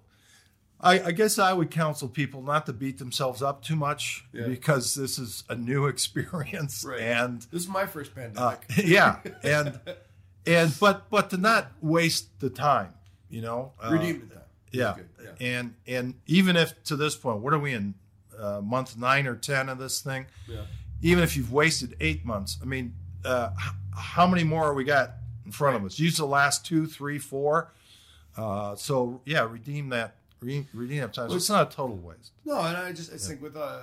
[0.81, 4.47] I, I guess I would counsel people not to beat themselves up too much Yeah.
[4.47, 7.01] because this is a new experience, Right.
[7.01, 8.65] and This is my first uh, pandemic.
[8.85, 9.81] yeah, and
[10.47, 12.95] and but but to not waste the time,
[13.29, 14.45] you know, uh, Redeem the time.
[14.71, 14.95] Yeah.
[15.23, 15.31] Yeah.
[15.41, 17.95] and and even if to this point, what are we in
[18.39, 20.27] uh, month nine or ten of this thing?
[20.47, 20.63] Yeah.
[21.03, 24.85] even if you've wasted eight months, I mean, uh, h- how many more are we
[24.85, 25.15] got
[25.45, 25.99] in front of us?
[25.99, 27.73] Use the last two, three, four.
[28.37, 30.15] Uh, so yeah, redeem that.
[30.41, 31.31] Re- redeem that time.
[31.31, 32.33] So it's not a total waste.
[32.45, 33.81] No, and I just I think with uh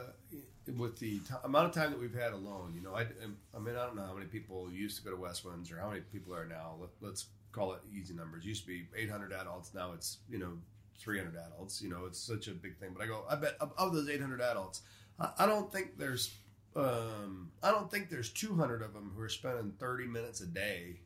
[0.77, 3.75] with the t- amount of time that we've had alone, you know, I, I mean
[3.75, 6.33] I don't know how many people used to go to Westwinds or how many people
[6.33, 6.75] are now.
[6.79, 8.45] Let, let's call it easy numbers.
[8.45, 10.53] Used to be 800 adults, now it's you know
[10.99, 11.81] 300 adults.
[11.81, 12.91] You know, it's such a big thing.
[12.97, 14.81] But I go, I bet of, of those 800 adults,
[15.19, 16.33] I, I don't think there's
[16.75, 20.99] um I don't think there's 200 of them who are spending 30 minutes a day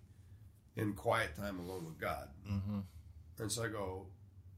[0.75, 2.29] in quiet time alone with God.
[2.49, 2.79] Mm-hmm.
[3.39, 4.07] And so I go,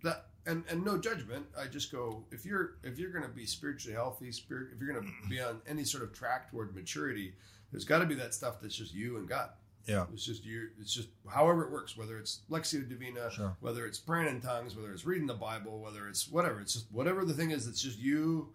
[0.04, 1.45] that and and no judgment.
[1.58, 4.93] I just go if you're if you're going to be spiritually healthy, spirit, if you're
[4.93, 7.34] going to be on any sort of track toward maturity,
[7.71, 9.49] there's got to be that stuff that's just you and God.
[9.88, 10.06] Yeah.
[10.13, 10.69] It's just you.
[10.80, 11.97] It's just however it works.
[11.97, 13.56] Whether it's Lectio Divina, Sure.
[13.62, 16.62] whether it's praying in tongues, whether it's reading the Bible, whether it's whatever.
[16.62, 17.65] It's just whatever the thing is.
[17.65, 18.49] That's just you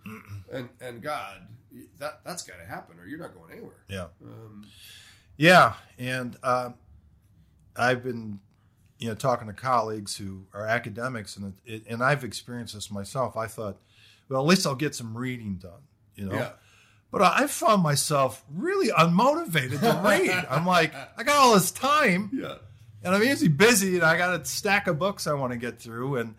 [0.53, 1.49] and and God.
[1.99, 3.83] That that's got to happen, or you're not going anywhere.
[3.89, 4.07] Yeah.
[4.25, 4.67] Um,
[5.37, 6.75] Yeah, and um,
[7.77, 8.41] I've been,
[8.99, 13.37] you know, talking to colleagues who are academics, and it, and I've experienced this myself.
[13.37, 13.77] I thought,
[14.29, 15.83] well, at least I'll get some reading done,
[16.15, 16.35] you know.
[16.37, 16.51] Yeah.
[17.13, 20.47] But I found myself really unmotivated to read.
[20.51, 22.57] I'm like, I got all this time, yeah.
[23.03, 25.79] and I'm usually busy, and I got a stack of books I want to get
[25.81, 26.35] through, and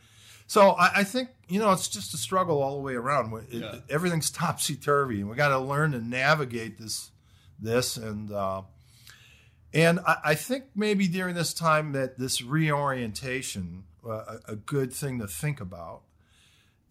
[0.46, 3.34] so I, I think you know it's just a struggle all the way around.
[3.52, 3.76] It- Yeah.
[3.89, 7.12] Everything's topsy turvy, and we got to learn to navigate this,
[7.60, 8.62] this, and uh,
[9.73, 14.10] and I, I think maybe during this time that this reorientation, uh,
[14.47, 16.01] a, a good thing to think about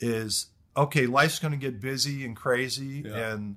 [0.00, 3.32] is okay, life's going to get busy and crazy, Yeah.
[3.32, 3.56] and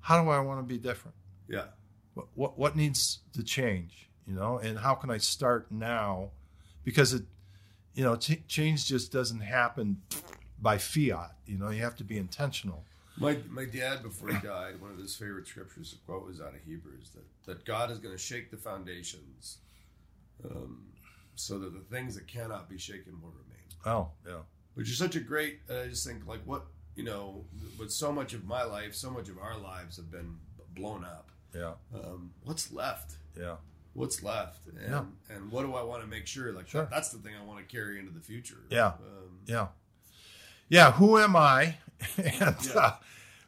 [0.00, 1.14] how do I want to be different?
[1.48, 1.66] Yeah.
[2.14, 6.30] what, what what needs to change you know and how can i start now
[6.84, 7.24] because it
[7.94, 10.00] you know ch- change just doesn't happen
[10.60, 12.84] by fiat you know you have to be intentional
[13.20, 16.54] My my dad before he died, one of his favorite scriptures to quote was out
[16.54, 19.58] of Hebrews that that God is going to shake the foundations,
[20.44, 20.82] um,
[21.34, 23.66] so that the things that cannot be shaken will remain.
[23.86, 24.40] oh yeah
[24.74, 25.60] Which is such a great.
[25.68, 26.64] And I just think like what
[26.96, 27.44] you know,
[27.78, 30.36] with so much of my life, so much of our lives have been
[30.74, 31.30] blown up.
[31.54, 33.16] yeah Um, what's left?
[33.38, 33.56] yeah
[33.92, 34.66] What's left?
[34.68, 35.04] And Yeah.
[35.34, 36.52] and what do I want to make sure?
[36.52, 36.86] Like Sure.
[36.90, 38.62] that's the thing I want to carry into the future.
[38.70, 38.88] Yeah.
[38.88, 39.66] Um, yeah
[40.70, 41.76] yeah who am i
[42.16, 42.72] and Yeah.
[42.80, 42.92] uh,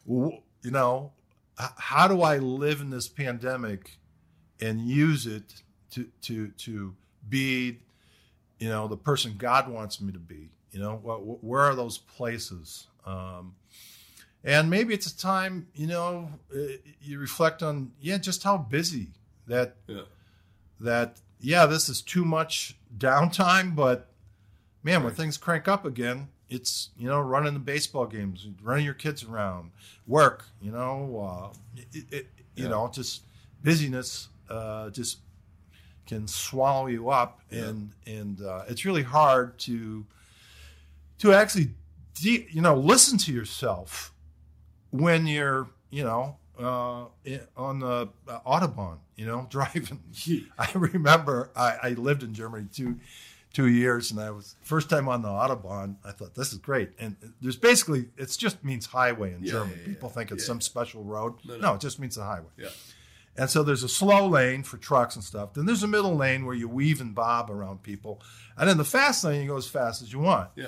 [0.06, 1.12] w- you know
[1.58, 3.92] h- how do i live in this pandemic
[4.60, 6.94] and use it to to to
[7.28, 7.78] be
[8.58, 11.96] you know the person god wants me to be you know wh- where are those
[11.98, 13.54] places um,
[14.44, 16.58] and maybe it's a time you know uh,
[17.00, 19.08] you reflect on yeah just how busy
[19.46, 20.02] that yeah.
[20.80, 24.08] that yeah this is too much downtime but
[24.84, 28.94] man when things crank up again it's you know running the baseball games running your
[28.94, 29.70] kids around
[30.06, 30.96] work you know
[31.52, 31.56] uh,
[31.92, 32.70] it, it, you Yeah.
[32.70, 33.22] know just
[33.64, 35.18] busyness uh, just
[36.06, 37.68] can swallow you up Yeah.
[37.68, 40.04] and and uh, it's really hard to
[41.18, 41.70] to actually
[42.14, 44.12] de- you know listen to yourself
[44.90, 47.06] when you're you know uh,
[47.56, 50.00] on the uh, autobahn you know driving
[50.58, 52.98] I remember I, I lived in Germany two
[53.52, 55.96] two years, and I was first time on the autobahn.
[56.04, 59.78] I thought this is great, and there's basically it just means highway in Yeah, German.
[59.80, 61.34] yeah, People yeah, think it's some special road.
[61.44, 61.74] No, No, no.
[61.74, 62.50] it just means the highway.
[62.56, 62.68] Yeah.
[63.36, 65.54] And so there's a slow lane for trucks and stuff.
[65.54, 68.20] Then there's a middle lane where you weave and bob around people,
[68.56, 70.50] and then the fast lane you go as fast as you want.
[70.56, 70.66] Yeah.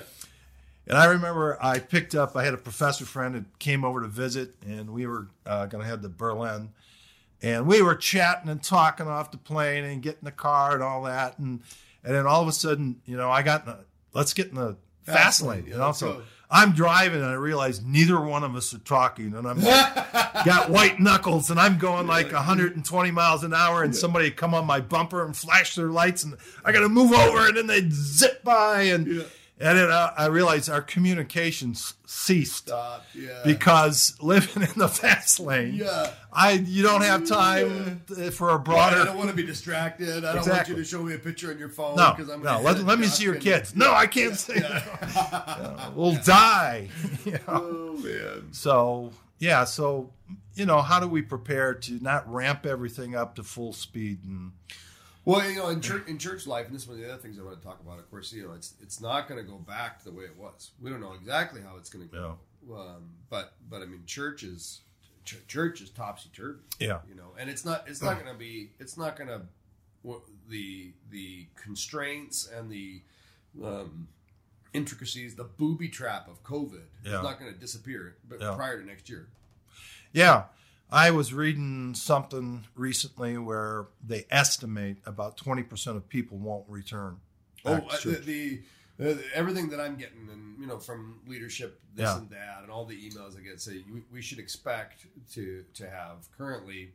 [0.87, 4.07] And I remember I picked up, I had a professor friend that came over to
[4.07, 6.69] visit, and we were uh, going to head to Berlin.
[7.41, 11.03] And we were chatting and talking off the plane and getting the car and all
[11.03, 11.37] that.
[11.37, 11.61] And
[12.05, 13.79] and then all of a sudden, you know, I got in the,
[14.13, 15.61] let's get in the fast, Fast lane.
[15.63, 16.21] lane, You know, so go.
[16.49, 19.33] I'm driving and I realize neither one of us are talking.
[19.33, 19.59] And I'm
[20.45, 24.65] got white knuckles and I'm going like 120 miles an hour and somebody come on
[24.65, 27.89] my bumper and flash their lights and I got to move over and then they
[27.89, 29.23] zip by and Yeah.
[29.59, 33.05] And then uh, I realized our communications ceased Stop.
[33.13, 33.41] Yeah.
[33.45, 36.11] because living in the fast lane, yeah.
[36.33, 38.97] I you don't have time for a broader.
[38.97, 40.25] I don't want to be distracted.
[40.25, 41.95] I don't want you to show me a picture on your phone.
[41.95, 42.59] No, 'cause I'm no.
[42.61, 43.75] Let, let me see your kids.
[43.75, 45.91] No, I can't say that.
[45.95, 46.89] We'll die.
[47.23, 47.39] You know?
[47.47, 48.47] Oh man.
[48.51, 50.11] So yeah, so
[50.55, 54.19] you know, how do we prepare to not ramp everything up to full speed?
[54.25, 54.51] And
[55.25, 57.21] Well, you know, in church, in church life, and this is one of the other
[57.21, 57.97] things I want to talk about.
[57.99, 60.37] Of course, you know, it's it's not going to go back to the way it
[60.37, 60.71] was.
[60.81, 62.37] We don't know exactly how it's going to go.
[62.73, 64.81] Um, but but I mean, church is
[65.23, 66.59] ch- church is topsy turvy.
[66.79, 69.41] yeah, You know, and it's not it's not going to be it's not going to
[70.47, 73.01] the the constraints and the
[73.63, 74.07] um,
[74.73, 77.17] intricacies, the booby trap of COVID Yeah.
[77.17, 78.15] is not going to disappear.
[78.29, 78.53] But Yeah.
[78.55, 79.27] prior to next year,
[80.13, 80.43] yeah.
[80.91, 87.17] I was reading something recently where they estimate about twenty percent of people won't return.
[87.65, 88.61] Oh, uh, the,
[88.99, 92.17] the, everything that I'm getting, and you know, from leadership, this Yeah.
[92.19, 95.89] and that, and all the emails I get say we, we should expect to to
[95.89, 96.91] have currently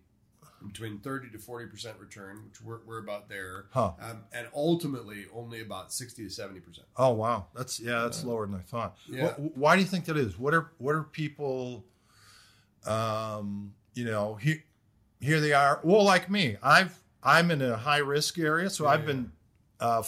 [0.67, 3.93] between thirty to forty percent return, which we're, we're about there, Huh.
[4.01, 6.87] um, and ultimately only about sixty to seventy percent.
[6.97, 8.97] Oh wow, that's yeah, that's lower than I thought.
[9.09, 9.31] Yeah.
[9.33, 10.39] Wh- why do you think that is?
[10.39, 11.85] What are what are people?
[12.87, 14.63] Um, you know, here
[15.21, 15.81] here they are.
[15.83, 19.07] Well, like me, I've I'm in a high risk area, so Yeah, I've yeah.
[19.07, 19.33] been
[19.81, 20.03] uh,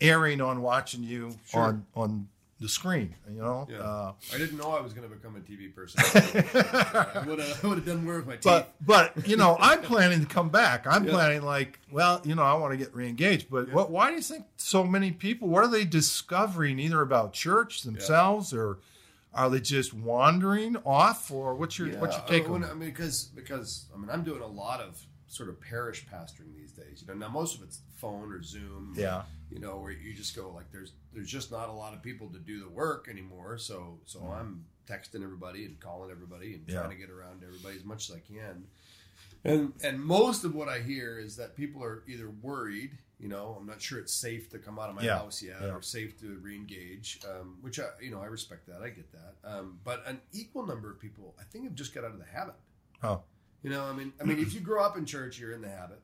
[0.00, 1.60] airing on watching you Sure.
[1.62, 2.28] on on
[2.60, 3.14] the screen.
[3.30, 3.68] You know.
[3.70, 3.78] Yeah.
[3.78, 6.00] Uh, I didn't know I was going to become a TV person.
[6.54, 8.42] I would have done more with my teeth.
[8.44, 10.86] but but you know, I'm planning to come back.
[10.86, 11.12] I'm Yeah.
[11.12, 13.46] planning like, well, you know, I want to get reengaged.
[13.50, 13.90] But what?
[13.90, 15.46] Why do you think so many people?
[15.48, 18.78] What are they discovering either about church themselves or?
[19.34, 22.70] Are they just wandering off, or what's your what's your take oh, when- it?
[22.70, 26.54] I mean, because because I mean, I'm doing a lot of sort of parish pastoring
[26.56, 27.02] these days.
[27.02, 28.94] You know, now most of it's phone or Zoom.
[28.96, 29.22] Yeah.
[29.50, 32.28] You know, where you just go like, there's there's just not a lot of people
[32.28, 33.58] to do the work anymore.
[33.58, 34.38] So so mm.
[34.38, 36.80] I'm texting everybody and calling everybody and Yeah.
[36.80, 38.64] trying to get around to everybody as much as I can.
[39.44, 42.98] And and most of what I hear is that people are either worried.
[43.18, 45.18] You know, I'm not sure it's safe to come out of my Yeah.
[45.18, 45.74] house yet, Yeah.
[45.74, 47.20] or safe to re-engage.
[47.28, 48.80] Um, which I, you know, I respect that.
[48.82, 49.34] I get that.
[49.42, 52.24] Um, but an equal number of people, I think, have just got out of the
[52.24, 52.54] habit.
[53.02, 53.22] Oh,
[53.62, 55.68] You know, I mean, I mean, if you grow up in church, you're in the
[55.68, 56.00] habit.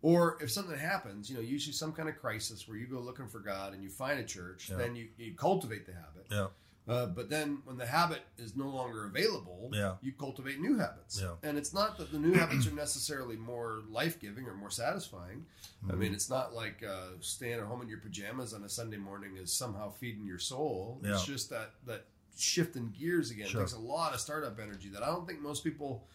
[0.00, 3.28] Or if something happens, you know, usually some kind of crisis where you go looking
[3.28, 4.76] for God and you find a church, Yeah.
[4.76, 6.26] then you, you cultivate the habit.
[6.30, 6.48] yeah,
[6.86, 9.94] Uh, but then when the habit is no longer available, Yeah.
[10.02, 11.18] you cultivate new habits.
[11.20, 11.36] Yeah.
[11.42, 15.46] And it's not that the new habits are necessarily more life giving or more satisfying.
[15.82, 15.98] I Mm-hmm.
[16.00, 19.36] mean, it's not like uh, staying at home in your pajamas on a Sunday morning
[19.38, 21.00] is somehow feeding your soul.
[21.02, 22.04] It's just that, that
[22.36, 23.60] shift in gears again Sure.
[23.62, 26.06] takes a lot of startup energy that I don't think most people,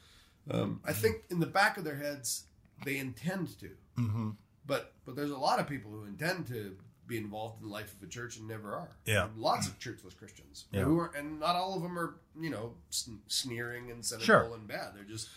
[0.52, 2.44] um, I think in the back of their heads,
[2.86, 3.70] they intend to.
[3.96, 4.30] hmm
[4.68, 6.78] But but there's a lot of people who intend to
[7.10, 8.96] be involved in the life of a church and never are.
[9.06, 9.26] Yeah.
[9.26, 10.84] And lots of churchless Christians Yeah.
[10.84, 12.76] who are, and not all of them are you know
[13.28, 14.54] sneering and cynical Sure.
[14.54, 14.96] and bad.
[14.96, 15.28] They're just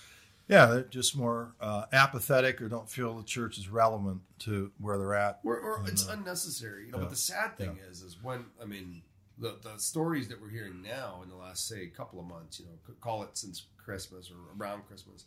[0.48, 0.66] yeah.
[0.66, 5.14] They're just more uh, apathetic or don't feel the church is relevant to where they're
[5.14, 5.40] at.
[5.44, 6.86] or, or it's unnecessary.
[6.86, 6.98] You know.
[6.98, 7.04] Yeah.
[7.04, 9.02] But the sad thing is, is when I mean
[9.38, 12.66] the the stories that we're hearing now in the last say couple of months, you
[12.66, 15.24] know, call it since Christmas or around Christmas.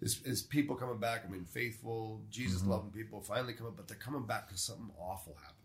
[0.00, 1.24] Is, is people coming back?
[1.26, 2.70] I mean, faithful, Jesus Mm-hmm.
[2.70, 5.57] loving people finally coming, but they're coming back because something awful happened.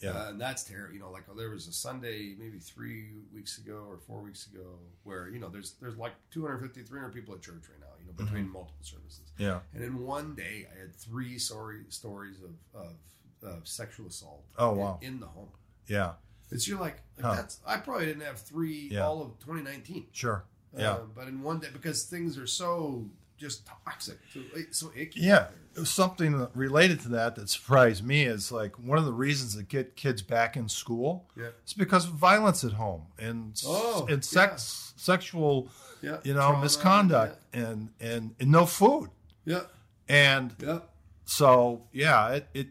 [0.00, 0.94] Yeah, Uh, and that's terrible.
[0.94, 4.78] You know, like there was a Sunday maybe three weeks ago or four weeks ago
[5.04, 7.86] where you know there's there's like 250, 300 people at church right now.
[8.00, 8.52] You know, between Mm-hmm.
[8.52, 9.32] multiple services.
[9.38, 9.60] yeah.
[9.74, 12.94] And in one day, I had three sorry stories of of,
[13.42, 14.44] of sexual assault.
[14.56, 14.98] Oh, in- wow.
[15.02, 15.50] In, the home.
[15.86, 16.12] Yeah,
[16.50, 17.34] It's you're like, like Huh.
[17.34, 19.06] that's I probably didn't have three Yeah.
[19.06, 20.06] all of 2019.
[20.12, 20.44] sure.
[20.76, 25.20] Yeah, Uh, but in one day because things are so just toxic, so, so icky.
[25.20, 25.48] yeah.
[25.84, 29.94] Something related to that that surprised me is like one of the reasons that get
[29.94, 31.50] kids back in school Yeah.
[31.64, 35.68] is because of violence at home and Oh, and sex, sexual,
[36.02, 36.18] Yeah.
[36.24, 39.10] you know, Trauma, misconduct, and, and and no food.
[39.44, 39.62] Yeah.
[40.08, 40.80] And Yeah.
[41.24, 42.68] so yeah, it, it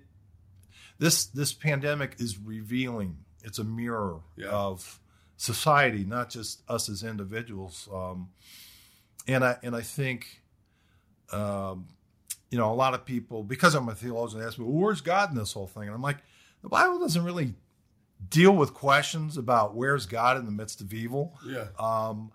[0.99, 3.19] this this pandemic is revealing.
[3.43, 4.49] It's a mirror Yeah.
[4.49, 4.99] of
[5.37, 7.87] society, not just us as individuals.
[7.93, 8.29] Um,
[9.27, 10.41] and I and I think,
[11.31, 11.87] um,
[12.49, 15.31] you know, a lot of people because I'm a theologian ask me, well, "Where's God
[15.31, 16.17] in this whole thing?" And I'm like,
[16.61, 17.53] the Bible doesn't really
[18.29, 21.37] deal with questions about where's God in the midst of evil.
[21.45, 21.67] Yeah.
[21.79, 22.31] Um,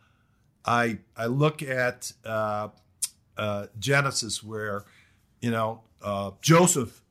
[0.64, 2.68] I I look at uh,
[3.36, 4.84] uh, Genesis where
[5.40, 7.02] you know uh, Joseph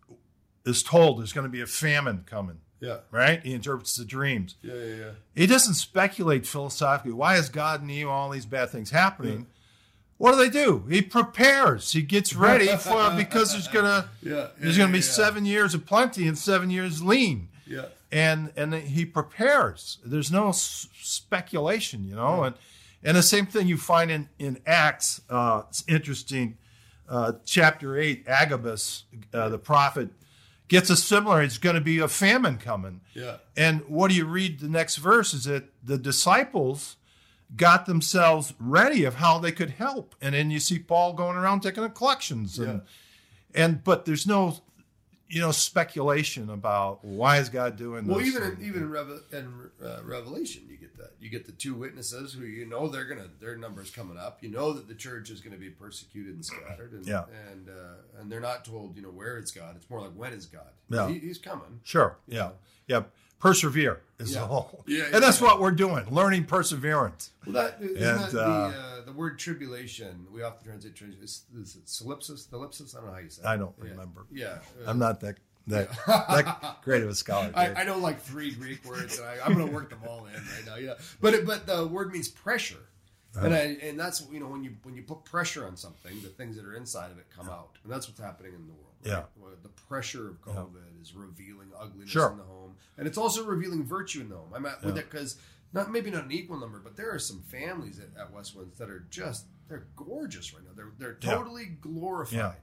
[0.65, 2.59] is told there's going to be a famine coming.
[2.79, 2.97] Yeah.
[3.11, 3.43] Right?
[3.43, 4.55] He interprets the dreams.
[4.61, 4.73] Yeah.
[4.73, 4.95] Yeah.
[4.95, 5.11] Yeah.
[5.35, 7.13] He doesn't speculate philosophically.
[7.13, 9.47] Why is God and you all these bad things happening?
[10.21, 10.85] What do they do?
[10.87, 11.91] He prepares.
[11.93, 14.47] He gets ready for because there's gonna Yeah.
[14.59, 17.85] there's gonna be seven years of plenty and seven years lean Yeah.
[18.11, 19.97] and and he prepares.
[20.05, 22.55] There's no s- speculation, you know, and
[23.03, 25.21] and the same thing you find in in Acts.
[25.29, 26.57] Uh, it's interesting.
[27.09, 29.03] Uh, chapter eight, Agabus,
[29.33, 30.09] uh, the prophet,
[30.67, 31.41] gets a similar.
[31.41, 33.37] It's going to be a famine coming, Yeah.
[33.57, 34.59] and what do you read?
[34.59, 36.95] The next verse is that the disciples
[37.55, 41.61] got themselves ready of how they could help, and then you see Paul going around
[41.61, 42.81] taking the collections, and
[43.53, 44.57] and but there's no
[45.27, 48.27] you know speculation about why is God doing Well, this.
[48.27, 51.11] even in, even in, Reve- in uh, Revelation, you get that.
[51.21, 54.39] You get the two witnesses who you know they're gonna their numbers coming up.
[54.43, 57.23] You know that the church is going to be persecuted and scattered, and Yeah.
[57.51, 59.75] and uh, and they're not told you know where is God.
[59.77, 60.69] It's more like when is God?
[60.89, 61.07] Yeah.
[61.09, 61.79] He, he's coming.
[61.83, 62.17] Sure.
[62.27, 62.51] Yeah.
[62.87, 63.03] Yeah.
[63.41, 64.41] Persevere is Yeah.
[64.41, 64.83] the whole.
[64.87, 65.47] Yeah, and that's yeah.
[65.47, 67.31] what we're doing, learning perseverance.
[67.45, 70.27] Well, that And, that the uh, uh, the word tribulation.
[70.31, 71.23] We often translate tribulation.
[71.25, 72.49] Is, is it thlipsis?
[72.49, 72.57] The?
[72.57, 73.41] I don't know how you say.
[73.41, 73.47] it.
[73.47, 73.89] I don't Yeah.
[73.89, 74.25] remember.
[74.31, 74.47] Yeah.
[74.47, 75.37] uh, I'm not that
[75.67, 77.51] that, that great of a scholar.
[77.55, 80.25] I, I know like three Greek words, and I, I'm going to work them all
[80.27, 80.75] in right now.
[80.75, 82.83] Yeah, but it, but the word means pressure,
[83.35, 86.29] and I, and that's you know when you when you put pressure on something, the
[86.29, 88.85] things that are inside of it come out, and that's what's happening in the world.
[89.05, 89.11] right?
[89.11, 89.23] Yeah.
[89.63, 92.31] The pressure of COVID is revealing ugliness Sure.
[92.31, 92.60] in the home,
[93.01, 94.41] and it's also revealing virtue in them.
[94.53, 95.37] I'm at with it because
[95.73, 98.91] not maybe not an equal number, but there are some families at, at Westwinds that
[98.91, 100.69] are just they're gorgeous right now.
[100.75, 101.35] They're they're Yeah.
[101.35, 102.57] totally glorified.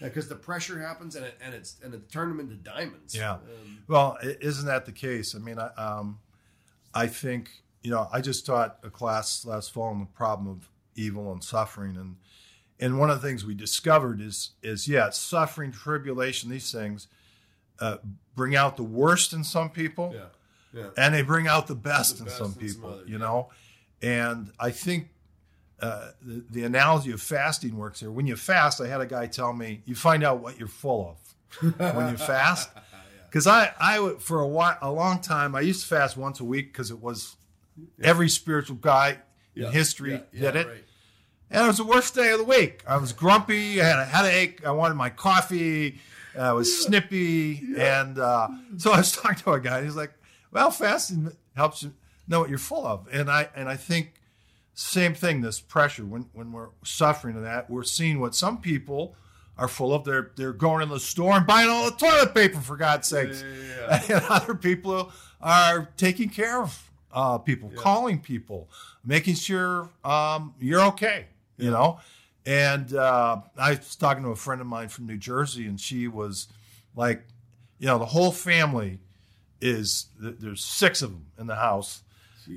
[0.00, 3.14] Because the pressure happens and it and it's and it turned them into diamonds.
[3.14, 3.34] Yeah.
[3.34, 5.34] Um, Well, isn't that the case?
[5.34, 6.20] I mean, I, um,
[6.94, 7.50] I think
[7.82, 11.44] you know I just taught a class last fall on the problem of evil and
[11.44, 12.16] suffering, and
[12.80, 17.08] and one of the things we discovered is is yeah, suffering, tribulation, these things
[17.82, 17.96] uh,
[18.34, 20.80] bring out the worst in some people, Yeah.
[20.80, 20.90] Yeah.
[20.96, 22.90] and they bring out the best, The in best some in some people.
[22.90, 23.24] others, you yeah.
[23.26, 23.50] know,
[24.00, 25.08] and I think.
[25.80, 28.08] Uh, the, the analogy of fasting works here.
[28.12, 31.18] When you fast, I had a guy tell me, you find out what you're full
[31.60, 32.70] of when you fast.
[33.28, 36.38] Because I, I would- for a while, a long time, I used to fast once
[36.38, 37.34] a week because it was
[38.00, 39.18] every spiritual guy
[39.56, 39.66] Yeah.
[39.66, 40.52] in history Yeah.
[40.52, 40.84] did it, right.
[41.50, 42.84] and it was the worst day of the week.
[42.86, 45.98] I was grumpy, I had a headache, I wanted my coffee,
[46.38, 49.78] I was snippy, and uh, so I was talking to a guy.
[49.78, 50.12] and He's like,
[50.50, 51.92] "Well, fasting helps you
[52.28, 54.14] know what you're full of," and I and I think
[54.74, 55.40] same thing.
[55.40, 59.14] This pressure when when we're suffering of that, we're seeing what some people
[59.58, 60.04] are full of.
[60.04, 63.42] They're they're going in the store and buying all the toilet paper for God's sakes,
[63.42, 68.70] Yeah, yeah, and other people are taking care of uh, people, calling people,
[69.04, 71.26] making sure um, you're okay.
[71.58, 72.00] You know,
[72.46, 76.08] and uh, I was talking to a friend of mine from New Jersey, and she
[76.08, 76.48] was
[76.96, 77.24] like,
[77.78, 78.98] you know, the whole family
[79.60, 82.02] is there's six of them in the house,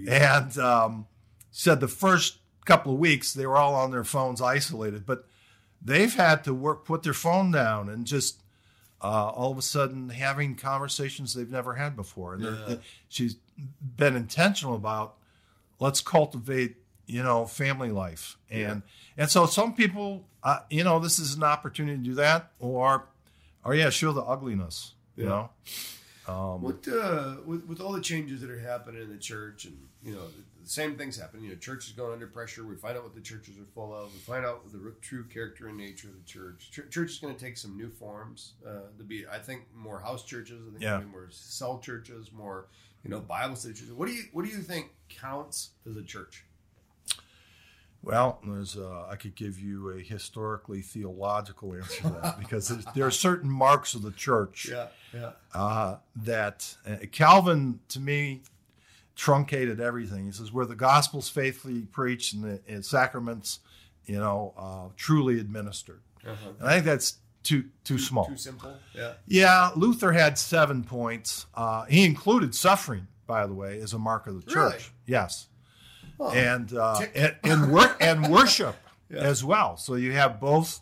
[0.10, 1.08] and um,
[1.52, 5.28] said the first couple of weeks they were all on their phones, isolated, but
[5.82, 8.42] they've had to work, put their phone down, and just
[9.04, 12.34] uh, all of a sudden having conversations they've never had before.
[12.34, 12.76] And Yeah.
[13.08, 13.36] she's
[13.80, 15.18] been intentional about
[15.80, 16.78] let's cultivate,
[17.08, 18.82] you know, family life, and
[19.18, 23.06] and so some people, uh, you know, this is an opportunity to do that, or
[23.64, 25.50] or yeah, show the ugliness, you know.
[26.28, 29.78] Um, What uh, with with all the changes that are happening in the church, and
[30.04, 31.44] you know, the, the same things happen.
[31.44, 32.66] You know, church is going under pressure.
[32.66, 34.12] We find out what the churches are full of.
[34.12, 36.72] We find out the true character and nature of the church.
[36.72, 39.26] Ch- church is going to take some new forms uh, to be.
[39.32, 40.64] I think more house churches.
[40.68, 41.02] I think Yeah.
[41.12, 42.32] more cell churches.
[42.32, 42.66] More
[43.04, 43.94] you know Bible study churches.
[43.94, 46.44] What do you What do you think counts as a church?
[48.06, 53.08] Well, there's uh, I could give you a historically theological answer to that because there
[53.08, 58.44] are certain marks of the church Yeah, yeah, uh, that uh, Calvin to me
[59.16, 60.26] truncated everything.
[60.26, 63.60] He says where the gospel's faithfully preached and the and sacraments,
[64.06, 66.02] you know, uh, truly administered.
[66.24, 66.50] uh-huh.
[66.60, 68.26] And I think that's too too small.
[68.28, 68.72] too simple.
[68.94, 71.48] Yeah, Yeah, Luther had seven points.
[71.56, 74.74] Uh, he included suffering, by the way, as a mark of the church.
[74.74, 74.84] Really?
[75.08, 75.48] Yes
[76.20, 78.76] Oh, and uh, and and, wor- and worship
[79.10, 79.20] Yeah.
[79.20, 79.78] as well.
[79.78, 80.82] So you have both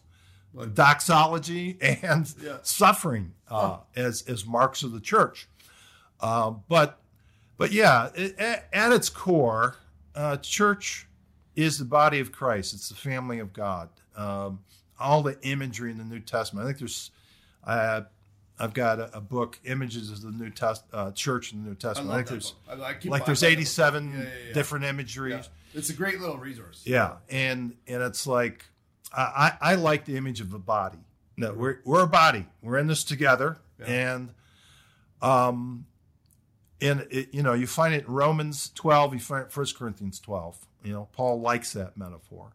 [0.73, 2.57] doxology and Yeah.
[2.63, 5.47] suffering uh, as as marks of the church.
[6.19, 6.99] Um, but
[7.57, 9.75] but yeah, it, at, at its core,
[10.15, 11.07] uh, church
[11.55, 12.73] is the body of Christ.
[12.73, 13.89] It's the family of God.
[14.15, 14.59] Um,
[14.99, 16.65] all the imagery in the New Testament.
[16.65, 17.11] I think there's.
[18.63, 21.75] I've got a, a book, Images of the New Test uh, Church in the New
[21.75, 22.13] Testament.
[22.13, 22.53] I, think there's.
[22.69, 24.53] I, I like there's 87 Yeah, yeah, yeah.
[24.53, 25.49] different imageries.
[25.73, 26.81] It's a great little resource.
[26.85, 28.65] Yeah, and and it's like
[29.11, 30.99] I I like the image of a body.
[31.35, 32.45] No, we're we're a body.
[32.61, 34.33] We're in this together, and
[35.21, 35.85] um,
[36.79, 39.13] and it, you know you find it in Romans twelve.
[39.13, 40.57] You find it First Corinthians twelve.
[40.85, 42.53] You know, Paul likes that metaphor.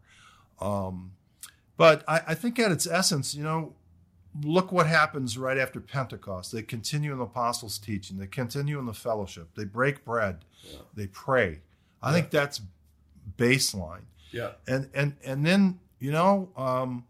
[0.59, 1.11] Um,
[1.77, 3.73] but I, I think at its essence, you know,
[4.43, 6.51] look what happens right after Pentecost.
[6.51, 8.17] They continue in the apostles' teaching.
[8.17, 9.49] They continue in the fellowship.
[9.55, 10.45] They break bread.
[10.63, 10.79] Yeah.
[10.95, 11.61] They pray.
[12.01, 12.61] I think that's
[13.37, 14.51] baseline Yeah.
[14.67, 17.05] and and and then you know um,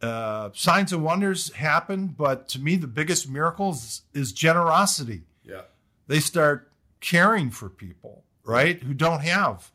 [0.00, 5.62] uh, signs and wonders happen but to me the biggest miracle is, is generosity Yeah.
[6.06, 9.70] they start caring for people right who don't have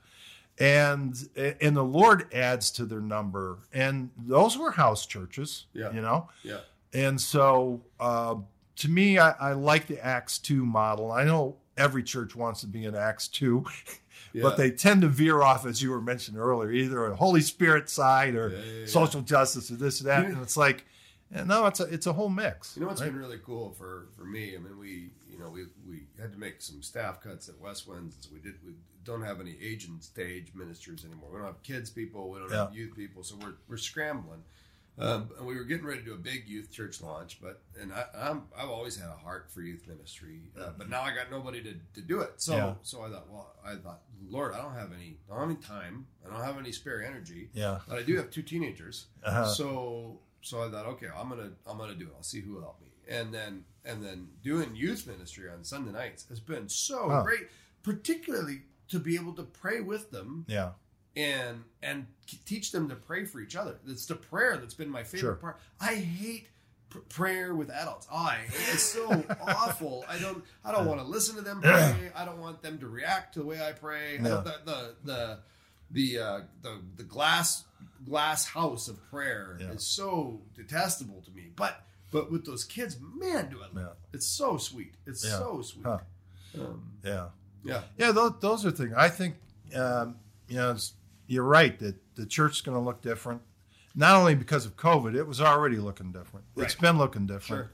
[0.59, 1.15] and
[1.61, 5.91] and the lord adds to their number and those were house churches Yeah.
[5.93, 6.59] you know Yeah.
[6.93, 8.35] and so uh,
[8.77, 12.67] to me I, I like the acts 2 model i know every church wants to
[12.67, 13.63] be an acts 2
[14.33, 14.43] Yeah.
[14.43, 17.89] but they tend to veer off, as you were mentioning earlier, either a Holy Spirit
[17.89, 20.25] side or Yeah, social justice or this or that.
[20.25, 20.85] And it's like,
[21.33, 22.75] eh, no, it's a it's a whole mix.
[22.75, 23.11] You know what's right?
[23.11, 24.55] been really cool for for me?
[24.55, 28.13] I mean, we you know we we had to make some staff cuts at Westwinds.
[28.21, 28.73] So we did we
[29.05, 31.29] don't have any agent stage ministers anymore.
[31.31, 32.29] We don't have kids people.
[32.29, 33.23] We don't have youth people.
[33.23, 34.43] So we're we're scrambling.
[34.97, 37.93] Um, and we were getting ready to do a big youth church launch, but and
[37.93, 41.31] I, I'm I've always had a heart for youth ministry, uh, but now I got
[41.31, 42.33] nobody to, to do it.
[42.35, 42.73] So Yeah.
[42.81, 45.65] so I thought, well, I thought, Lord, I don't have any, I don't have any
[45.65, 47.79] time, I don't have any spare energy, Yeah.
[47.87, 49.05] but I do have two teenagers.
[49.23, 49.45] Uh-huh.
[49.45, 52.13] So so I thought, okay, I'm gonna I'm gonna do it.
[52.15, 52.87] I'll see who will help me.
[53.07, 57.23] And then and then doing youth ministry on Sunday nights has been so Oh.
[57.23, 57.47] great,
[57.83, 60.71] particularly to be able to pray with them Yeah.
[61.15, 62.07] and and
[62.45, 63.79] teach them to pray for each other.
[63.87, 65.35] It's the prayer that's been my favorite Sure.
[65.35, 65.59] part.
[65.79, 66.49] I hate
[66.89, 68.07] pr- prayer with adults.
[68.11, 70.05] Oh, I it's so awful.
[70.07, 72.11] I don't I don't want to listen to them pray.
[72.15, 74.17] I don't want them to react to the way I pray.
[74.19, 74.41] No.
[74.41, 75.39] the the the
[75.91, 77.65] the, uh, the the glass
[78.05, 79.71] glass house of prayer Yeah.
[79.71, 81.49] is so detestable to me.
[81.55, 83.81] But but with those kids, man, do I love Yeah.
[83.91, 83.97] it.
[84.13, 84.95] It's so sweet.
[85.05, 85.37] It's Yeah.
[85.39, 85.85] so sweet.
[85.85, 85.99] Huh.
[86.59, 87.29] Um, Yeah.
[87.63, 87.83] yeah.
[87.97, 88.93] Yeah, those, those are things.
[88.97, 89.35] I think,
[89.75, 90.15] um,
[90.47, 90.93] you know, it's-
[91.27, 93.43] you're right that the church is going to look different.
[93.93, 96.45] Not only because of COVID, it was already looking different.
[96.55, 97.67] it's been looking different.
[97.67, 97.71] Sure.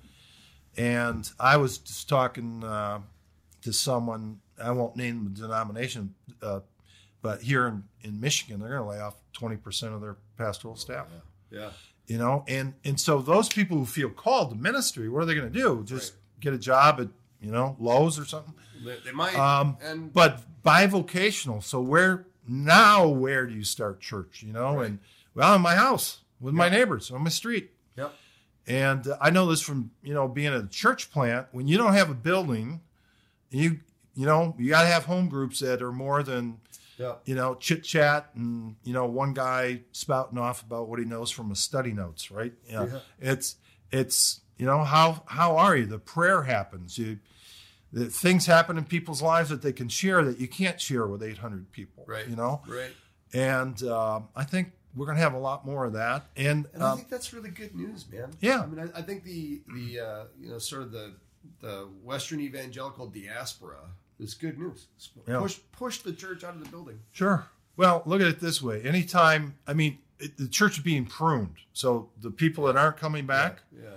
[0.77, 3.01] And I was just talking uh,
[3.61, 6.59] to someone, I won't name the denomination, uh,
[7.25, 11.07] but here in, in Michigan, they're going to lay off 20% of their pastoral staff.
[11.49, 11.71] Yeah.
[12.05, 15.33] You know, and and so those people who feel called to ministry, what are they
[15.33, 15.83] going to do?
[15.85, 16.19] Just Right.
[16.39, 17.07] get a job at
[17.41, 18.53] you know Lowe's or something?
[18.85, 19.33] They, they might.
[19.35, 21.63] Um, and but bivocational.
[21.63, 23.07] So where now?
[23.07, 24.43] Where do you start church?
[24.45, 24.85] You know, Right.
[24.85, 24.99] and
[25.33, 27.71] well, in my house with my neighbors on my street.
[27.97, 28.13] Yep.
[28.67, 31.47] And uh, I know this from you know being a church plant.
[31.53, 32.81] When you don't have a building,
[33.49, 33.79] you
[34.13, 36.59] you know you got to have home groups that are more than
[36.97, 37.15] Yeah.
[37.25, 41.29] you know chit chat and you know one guy spouting off about what he knows
[41.31, 42.31] from his study notes.
[42.31, 42.53] Right?
[42.69, 42.85] Yeah.
[42.85, 42.99] Yeah.
[43.19, 43.55] It's
[43.91, 45.85] it's you know how how are you?
[45.85, 46.97] The prayer happens.
[46.97, 47.19] You
[47.93, 51.23] that things happen in people's lives that they can share that you can't share with
[51.23, 52.03] 800 people.
[52.07, 52.27] Right.
[52.27, 52.91] You know, Right.
[53.33, 56.25] and um, I think we're going to have a lot more of that.
[56.35, 58.31] And, And I um, think that's really good news, man.
[58.41, 58.61] Yeah.
[58.61, 61.13] I mean, I, I think the the uh, you know sort of the
[61.61, 63.77] the Western evangelical diaspora
[64.19, 64.87] is good news.
[65.27, 65.39] Yeah.
[65.39, 66.99] Push push the church out of the building.
[67.11, 67.47] sure.
[67.77, 68.81] Well, look at it this way.
[68.83, 71.57] Anytime, I mean, it, the church is being pruned.
[71.73, 73.89] So the people that aren't coming back, Yeah.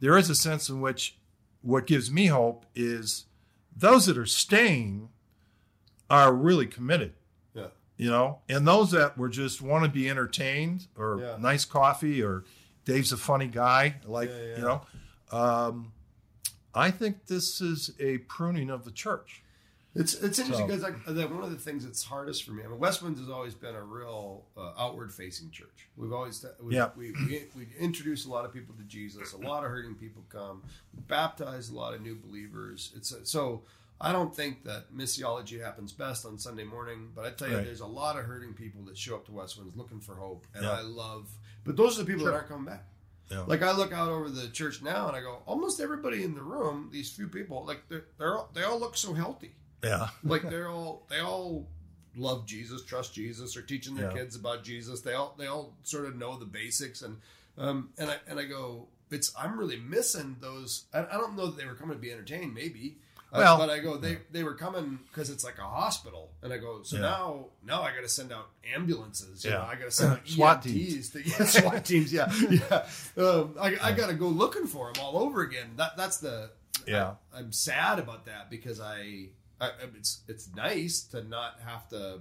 [0.00, 1.16] there is a sense in which
[1.62, 3.24] what gives me hope is
[3.74, 5.08] those that are staying
[6.10, 7.14] are really committed.
[7.54, 7.68] Yeah.
[7.96, 11.36] you know and those that were just want to be entertained or Yeah.
[11.38, 12.44] nice coffee or
[12.84, 14.56] dave's a funny guy like Yeah, yeah.
[14.56, 14.80] you know
[15.30, 15.92] um,
[16.74, 19.41] i think this is a pruning of the church
[19.94, 22.64] It's it's interesting So- because like, that one of the things that's hardest for me.
[22.64, 25.86] I mean, Westwinds has always been a real uh, outward facing church.
[25.96, 26.90] We've always we, Yeah.
[26.96, 29.34] we, we we introduce a lot of people to Jesus.
[29.34, 30.62] A lot of hurting people come.
[30.94, 32.92] We baptize a lot of new believers.
[32.96, 33.62] It's a, so.
[34.04, 37.64] I don't think that missiology happens best on Sunday morning, but I tell you, Right.
[37.66, 40.64] there's a lot of hurting people that show up to Westwinds looking for hope, and
[40.64, 40.72] Yeah.
[40.72, 41.30] I love.
[41.62, 42.32] But those are the people Sure.
[42.32, 42.84] that aren't coming back.
[43.30, 43.42] Yeah.
[43.46, 46.42] Like I look out over the church now, and I go, almost everybody in the
[46.42, 50.42] room, these few people, like they're, they're all, they all look so healthy yeah like
[50.48, 51.66] they're all they all
[52.14, 54.18] love Jesus, trust Jesus, are teaching their Yeah.
[54.18, 55.00] kids about Jesus.
[55.00, 57.16] They all they all sort of know the basics, and
[57.56, 60.84] um and I and I go, it's I'm really missing those.
[60.92, 62.98] I, I don't know that they were coming to be entertained, maybe.
[63.32, 66.52] Uh, Well- but I go, they they were coming because it's like a hospital, and
[66.52, 67.02] I go, so Yeah.
[67.02, 69.42] now now I got to send out ambulances.
[69.42, 69.56] You Yeah.
[69.58, 72.12] know, I got to send out SWAT EMTs To, yeah, SWAT teams.
[72.12, 72.86] Yeah, yeah.
[73.24, 75.70] Um, I, I got to go looking for them all over again.
[75.76, 76.50] That that's the
[76.86, 77.14] Yeah.
[77.34, 79.28] I, am sad about that because I,
[79.62, 82.20] I it's it's nice to not have to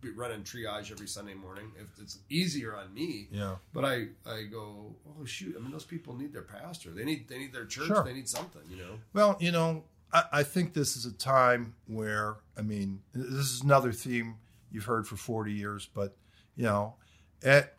[0.00, 1.72] be running triage every Sunday morning.
[1.80, 5.54] If it's easier on me, yeah but I I go oh shoot.
[5.58, 6.90] I mean those people need their pastor.
[6.90, 7.88] They need they need their church.
[7.88, 8.04] Sure.
[8.04, 8.62] They need something.
[8.70, 8.98] You know.
[9.12, 13.62] well you know I, I think this is a time where i mean this is
[13.62, 14.36] another theme
[14.70, 16.16] you've heard for 40 years but
[16.54, 16.94] you know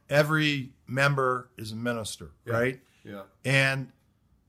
[0.09, 2.53] every member is a minister Yeah.
[2.53, 3.21] right Yeah.
[3.45, 3.91] And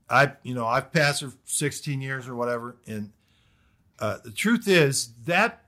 [0.09, 2.75] I, you know, I've pastored 16 years or whatever.
[2.87, 3.11] And
[3.99, 5.63] uh, the truth is that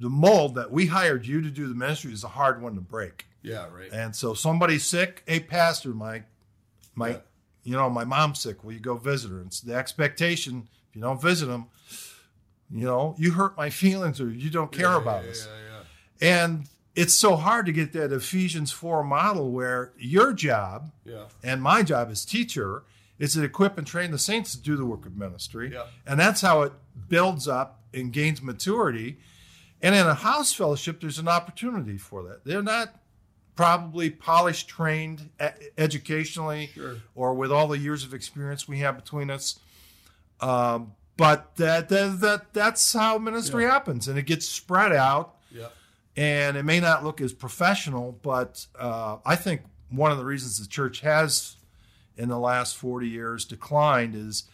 [0.00, 2.80] the mold that we hired you to do the ministry is a hard one to
[2.80, 3.26] break.
[3.42, 3.66] Yeah.
[3.68, 3.90] Right.
[3.92, 6.22] And so somebody's sick, hey, pastor, my,
[6.94, 7.16] my, Yeah.
[7.62, 8.64] you know, my mom's sick.
[8.64, 9.38] Will you go visit her?
[9.38, 10.68] And it's the expectation.
[10.90, 11.66] If you don't visit them,
[12.70, 15.46] you know, you hurt my feelings or you don't care Yeah, about yeah, us.
[15.48, 15.58] Yeah.
[16.28, 16.44] Yeah.
[16.44, 16.66] And
[16.96, 21.24] it's so hard to get that Ephesians 4 model where your job Yeah.
[21.42, 22.82] and my job as teacher
[23.18, 25.72] is to equip and train the saints to do the work of ministry.
[25.72, 25.84] Yeah.
[26.06, 26.72] And that's how it
[27.08, 29.18] builds up and gains maturity.
[29.80, 32.44] And in a house fellowship, there's an opportunity for that.
[32.44, 32.94] They're not
[33.56, 35.30] probably polished, trained
[35.78, 36.96] educationally, Sure.
[37.14, 39.58] or with all the years of experience we have between us.
[40.40, 43.70] Um, but that, that that that's how ministry Yeah.
[43.70, 45.68] happens, and it gets spread out Yeah.
[46.16, 50.58] and it may not look as professional, but uh, I think one of the reasons
[50.58, 51.56] the church has,
[52.16, 54.44] in the last forty years, declined is,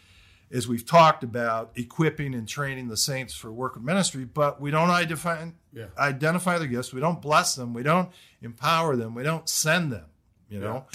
[0.50, 4.70] is we've talked about equipping and training the saints for work of ministry, but we
[4.70, 5.86] don't identify Yeah.
[5.98, 8.08] identify the gifts, we don't bless them, we don't
[8.42, 10.06] empower them, we don't send them,
[10.48, 10.86] you know,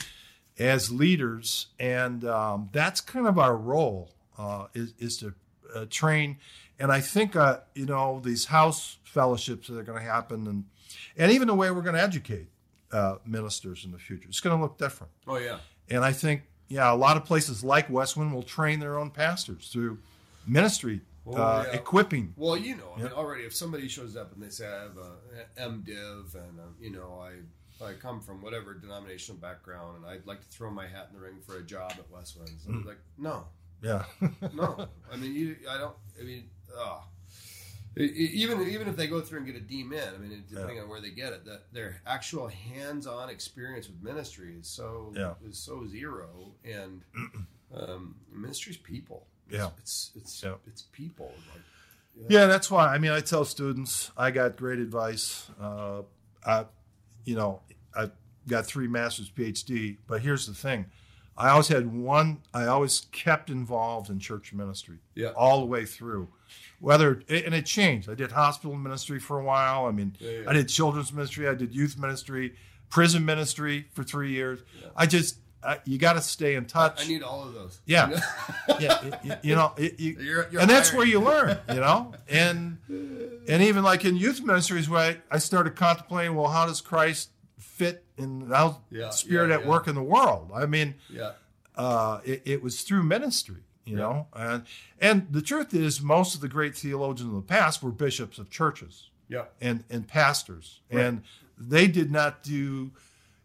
[0.59, 5.34] as leaders, and um, that's kind of our role uh, is is to
[5.74, 6.38] uh, train.
[6.80, 10.66] And I think uh, you know these house fellowships that are going to happen, and
[11.18, 12.47] and even the way we're going to educate
[12.91, 15.11] uh, ministers in the future, it's going to look different.
[15.28, 15.59] Oh yeah.
[15.89, 19.70] And I think yeah, a lot of places like Westwind will train their own pastors
[19.70, 19.99] through
[20.47, 21.74] ministry uh, yeah.
[21.74, 22.34] equiping.
[22.38, 24.97] Well, you know, I mean, already if somebody shows up and they say I have
[24.97, 30.26] a MDiv and um, you know I I come from whatever denominational background and I'd
[30.26, 32.76] like to throw my hat in the ring for a job at Westwinds, Mm.
[32.76, 33.45] I'm like, no,
[33.82, 34.05] Yeah,
[34.53, 34.88] no.
[35.11, 35.95] I mean, you, I don't.
[36.20, 37.03] I mean, oh.
[37.97, 40.79] Even even if they go through and get a D min, I mean, it- depending
[40.81, 45.33] on where they get it, that their actual hands-on experience with ministry is so Yeah.
[45.47, 46.27] is so zero,
[46.65, 47.01] and
[47.73, 49.27] um, ministry's people.
[49.49, 49.69] Yeah.
[49.77, 50.55] it's it's Yeah.
[50.67, 51.31] it's people.
[51.53, 51.61] Like,
[52.29, 52.47] yeah.
[52.47, 52.93] That's why.
[52.93, 55.49] I mean, I tell students I got great advice.
[55.59, 56.01] Uh,
[56.45, 56.65] I,
[57.23, 57.61] you know,
[57.95, 58.11] I
[58.47, 59.97] got three masters, PhD.
[60.07, 60.87] But here's the thing:
[61.37, 62.41] I always had one.
[62.53, 64.97] I always kept involved in church ministry.
[65.13, 65.29] Yeah.
[65.29, 66.27] all the way through.
[66.79, 68.09] Whether and it changed.
[68.09, 69.85] I did hospital ministry for a while.
[69.85, 70.49] I mean, Yeah, yeah.
[70.49, 71.47] I did children's ministry.
[71.47, 72.55] I did youth ministry,
[72.89, 74.59] prison ministry for three years.
[74.95, 77.03] I just I, you got to stay in touch.
[77.03, 77.79] I need all of those.
[77.85, 78.09] Yeah.
[78.67, 78.79] You know?
[78.79, 80.97] yeah, it- you know, it, you, You're- you're and that's hired.
[80.97, 82.77] where you learn, you know, and
[83.47, 87.29] and even like in youth ministries, where I, I started contemplating, well, how does Christ
[87.57, 89.67] fit in how Yeah, Spirit yeah, at yeah.
[89.69, 90.51] work in the world?
[90.53, 91.31] I mean, yeah.
[91.75, 94.63] uh, it, it was through ministry, you know, and
[94.99, 98.49] and the truth is, most of the great theologians of the past were bishops of
[98.49, 99.45] churches Yeah.
[99.61, 101.21] and and pastors, and
[101.57, 102.91] they did not do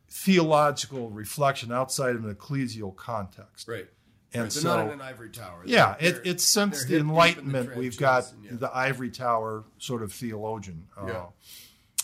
[0.09, 3.69] theological reflection outside of an ecclesial context.
[3.69, 3.89] Right.
[4.33, 4.53] And right.
[4.53, 5.63] So, not in an ivory tower.
[5.67, 8.51] yeah, it, it's since the in the Enlightenment we've got and yeah.
[8.55, 10.87] the ivory tower sort of theologian.
[10.97, 11.27] Uh, Yeah.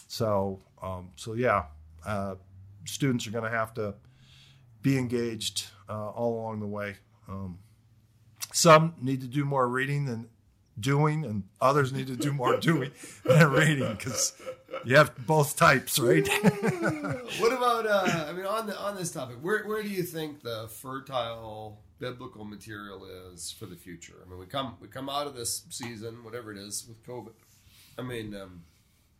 [0.09, 1.65] So, um, so yeah,
[2.05, 2.37] uh,
[2.85, 3.95] students are going to have to
[4.83, 6.97] be engaged uh, all along the way.
[7.29, 7.59] Um,
[8.57, 10.29] some need to do more reading than
[10.81, 12.91] doing, and others need to do more doing
[13.25, 14.33] than reading because
[14.83, 16.27] you have both types, right?
[17.39, 17.87] What about?
[17.87, 21.83] Uh, I mean, on the on this topic, where where do you think the fertile
[21.99, 24.15] biblical material is for the future?
[24.25, 27.35] I mean, we come we come out of this season, whatever it is, with COVID.
[27.99, 28.63] I mean, um,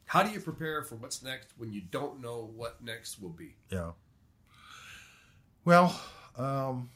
[0.07, 3.57] how do you prepare for what's next when you don't know what next will be?
[3.71, 3.91] Yeah.
[5.67, 5.99] Well,
[6.39, 6.89] um,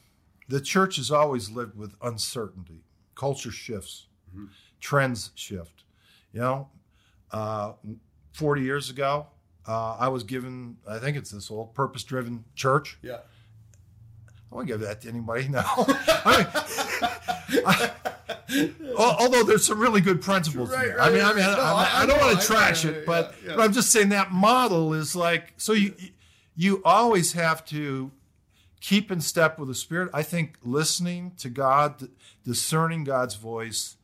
[0.47, 2.83] the church has always lived with uncertainty.
[3.15, 4.07] Culture shifts,
[4.79, 5.83] trends shift.
[6.33, 6.69] You know,
[7.31, 7.73] uh,
[8.33, 9.27] 40 years ago,
[9.67, 12.97] uh, I was given, I think it's this old purpose driven church.
[13.01, 13.17] Yeah.
[14.51, 15.63] I won't give that to anybody now.
[15.77, 17.91] I mean, I-
[18.97, 20.97] although there's some really good principles Right, there.
[20.97, 21.43] right, I mean, I mean.
[21.43, 23.55] No, I, I- don't know, want to trash it, but, yeah, yeah.
[23.55, 25.73] but I'm just saying that model is like so.
[25.73, 25.93] You
[26.55, 28.11] you always have to
[28.81, 30.09] keep in step with the Spirit.
[30.13, 32.09] I think listening to God,
[32.43, 33.95] discerning God's voice,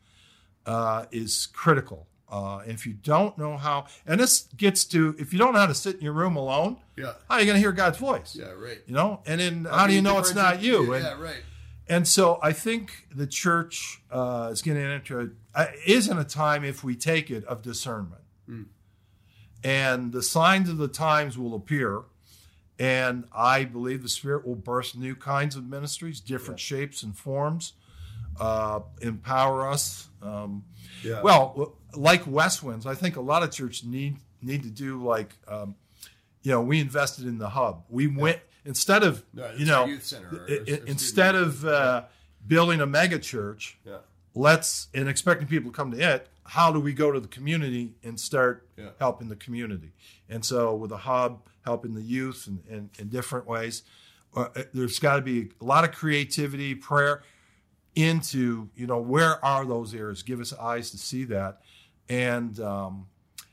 [0.66, 2.08] uh, is critical.
[2.30, 5.66] Uh, if you don't know how, and this gets to if you don't know how
[5.66, 7.14] to sit in your room alone, Yeah.
[7.30, 8.36] how are you going to hear God's voice?
[8.36, 8.52] Yeah.
[8.52, 8.80] Right.
[8.86, 10.90] You know, and then how do you know it's not you?
[10.92, 10.96] Yeah.
[10.96, 11.44] And, yeah, right.
[11.88, 16.26] and so I think the church uh, is getting into a, uh, is in a
[16.26, 18.22] time, if we take it, of discernment.
[19.64, 22.02] And the signs of the times will appear.
[22.80, 27.74] And I believe the Spirit will burst new kinds of ministries, different shapes and forms,
[28.40, 30.10] uh, empower us.
[30.22, 30.64] Um,
[31.04, 31.22] Yeah.
[31.22, 35.74] well, like Westwinds, I think a lot of churches need need to do like, um,
[36.44, 37.84] you know, we invested in the hub.
[37.90, 41.34] We went instead of No, you know youth center, our- i- i- our student instead
[41.36, 42.04] of uh,
[42.48, 43.98] building a mega church, Yeah.
[44.36, 46.30] let's and expecting people to come to it.
[46.44, 48.90] How do we go to the community and start Yeah.
[49.00, 49.94] helping the community?
[50.30, 53.84] And so with a hub, helping the youth in, in, in different ways,
[54.36, 57.24] uh, there's got to be a lot of creativity, prayer
[57.96, 60.24] into you know where are those areas?
[60.24, 61.60] Give us eyes to see that,
[62.08, 63.08] and um,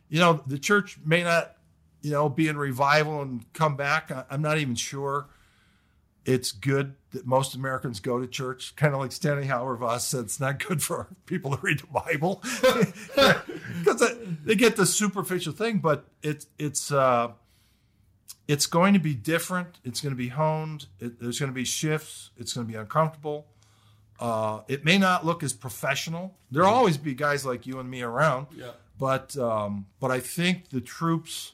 [0.08, 1.56] you know the church may not
[2.02, 4.12] you know be in revival and come back.
[4.12, 5.26] I- I'm not even sure
[6.26, 8.74] it's good that most Americans go to church.
[8.76, 12.42] Kind of like Stanley Hauerwas said, it's not good for people to read the Bible
[13.84, 14.02] because
[14.44, 15.78] they get the superficial thing.
[15.78, 17.32] But it's it's uh,
[18.46, 19.78] it's going to be different.
[19.84, 20.86] It's going to be honed.
[21.00, 22.30] It, there's going to be shifts.
[22.36, 23.46] It's going to be uncomfortable.
[24.20, 26.36] Uh, it may not look as professional.
[26.50, 28.46] There'll always be guys like you and me around.
[28.56, 28.70] Yeah.
[28.98, 31.52] But um, but I think the troops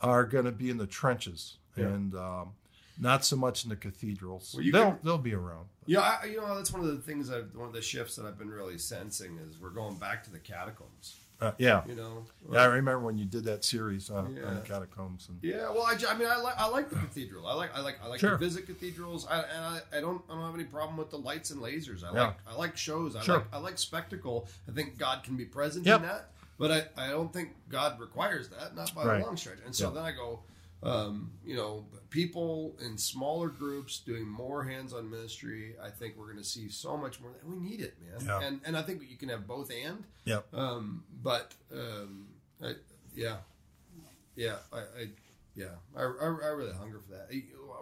[0.00, 1.86] are going to be in the trenches Yeah.
[1.86, 2.52] and um,
[2.98, 4.54] not so much in the cathedrals.
[4.56, 5.66] Well, they'll can- they'll be around.
[5.86, 7.30] Yeah, I, you know that's one of the things.
[7.30, 10.30] I've, one of the shifts that I've been really sensing is we're going back to
[10.30, 11.16] the catacombs.
[11.40, 11.82] Uh, yeah.
[11.86, 12.24] You know.
[12.52, 15.28] yeah, I remember when you did that series on, on the catacombs.
[15.28, 17.46] And, Yeah, well, I, I mean, I like I like the cathedral.
[17.46, 18.30] I like I like I like Sure.
[18.30, 19.26] to visit cathedrals.
[19.28, 22.04] I, and I, I don't I don't have any problem with the lights and lasers.
[22.04, 22.20] I Yeah.
[22.28, 23.16] like I like shows.
[23.16, 23.36] I Sure.
[23.38, 24.46] like I like spectacle.
[24.68, 26.00] I think God can be present Yep.
[26.02, 29.20] in that, but I, I don't think God requires that, not by Right.
[29.22, 29.58] a long stretch.
[29.66, 29.94] And so Yeah.
[29.94, 30.38] then I go,
[30.84, 35.74] um, you know, people in smaller groups doing more hands-on ministry.
[35.82, 37.30] I think we're going to see so much more.
[37.44, 38.26] We need it, man.
[38.26, 38.46] Yeah.
[38.46, 40.04] And and I think you can have both and.
[40.24, 40.46] Yep.
[40.54, 42.26] Um, but um,
[42.62, 42.74] I,
[43.14, 43.36] yeah,
[44.36, 45.08] yeah, I, I
[45.56, 45.66] yeah,
[45.96, 47.30] I, I, I really hunger for that.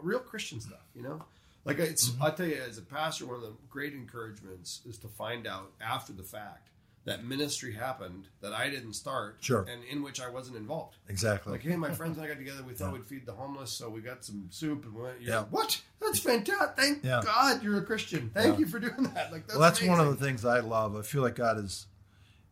[0.03, 1.23] Real Christian stuff, you know.
[1.65, 2.23] Like it's, Mm-hmm.
[2.25, 5.71] I tell you, as a pastor, one of the great encouragements is to find out
[5.81, 6.69] after the fact
[7.05, 9.67] that ministry happened that I didn't start, Sure.
[9.69, 10.97] and in which I wasn't involved.
[11.09, 11.51] Exactly.
[11.53, 12.63] Like, hey, my friends and I got together.
[12.63, 15.21] We thought we'd feed the homeless, so we got some soup and went.
[15.21, 15.39] Yeah.
[15.41, 15.81] like, what?
[16.01, 16.77] That's fantastic!
[16.77, 17.21] Thank Yeah.
[17.25, 18.31] God you're a Christian.
[18.33, 18.59] Thank Yeah.
[18.61, 19.33] you for doing that.
[19.33, 20.95] Like, that's well, that's one of the things I love.
[20.97, 21.87] I feel like God is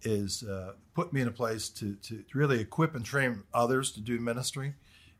[0.02, 4.00] is uh, put me in a place to to really equip and train others to
[4.00, 4.74] do ministry,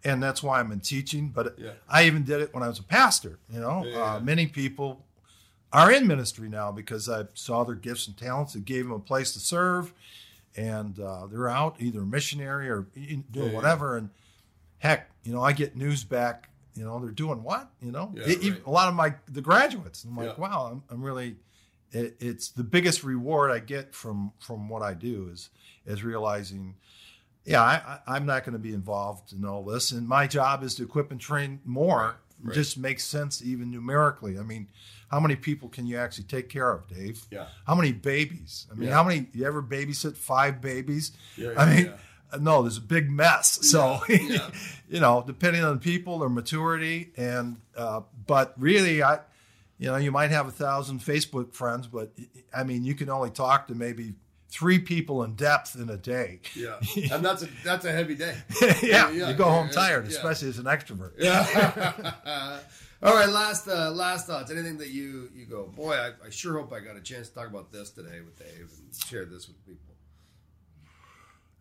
[0.05, 1.29] and that's why I'm in teaching.
[1.29, 1.73] But Yeah.
[1.89, 3.39] I even did it when I was a pastor.
[3.49, 4.15] You know, Yeah, yeah.
[4.15, 5.05] Uh, many people
[5.73, 8.55] are in ministry now because I saw their gifts and talents.
[8.55, 9.93] It gave them a place to serve,
[10.57, 13.53] and uh, they're out either missionary or doing Yeah, yeah.
[13.53, 13.97] whatever.
[13.97, 14.11] And
[14.79, 16.49] heck, you know, I get news back.
[16.75, 17.71] You know, they're doing what?
[17.83, 18.67] You know, Yeah, even right.
[18.67, 20.05] a lot of my the graduates.
[20.05, 21.37] I'm like, wow, I'm, I'm really.
[21.93, 25.51] It, it's the biggest reward I get from from what I do is
[25.87, 26.77] is realizing,
[27.45, 30.75] yeah, I, I'm not going to be involved in all this, and my job is
[30.77, 32.17] to equip and train more.
[32.43, 32.55] right.
[32.55, 34.39] Just makes sense even numerically.
[34.39, 34.69] I mean,
[35.11, 37.21] how many people can you actually take care of, Dave?
[37.31, 37.47] Yeah.
[37.67, 38.67] How many babies?
[38.71, 38.95] I mean, Yeah.
[38.95, 39.27] how many?
[39.33, 41.13] You ever babysit five babies?
[41.37, 42.39] Yeah, I mean, yeah.
[42.39, 43.59] no, there's a big mess.
[43.69, 44.51] So, yeah.
[44.89, 49.19] you know, depending on the people, their maturity, and uh, but really, I,
[49.79, 52.13] you know, you might have a thousand Facebook friends, but
[52.55, 54.15] I mean, you can only talk to maybe
[54.49, 56.41] three people in depth in a day.
[56.55, 56.79] Yeah,
[57.13, 58.37] and that's a that's a heavy day.
[58.83, 60.11] yeah, yeah, you go home yeah, tired, yeah.
[60.17, 61.15] especially as an extrovert.
[61.19, 62.61] Yeah.
[63.03, 64.51] All right, last uh, last thoughts.
[64.51, 67.35] Anything that you you go, boy, I, I sure hope I got a chance to
[67.35, 69.95] talk about this today with Dave and share this with people.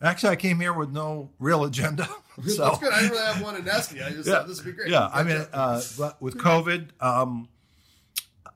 [0.01, 2.07] Actually, I came here with no real agenda.
[2.41, 2.93] So, That's good.
[2.93, 4.01] I didn't really have one in Nesky.
[4.01, 4.89] I just yeah, thought this would be great.
[4.89, 7.49] Yeah, I mean, uh, but with COVID, um,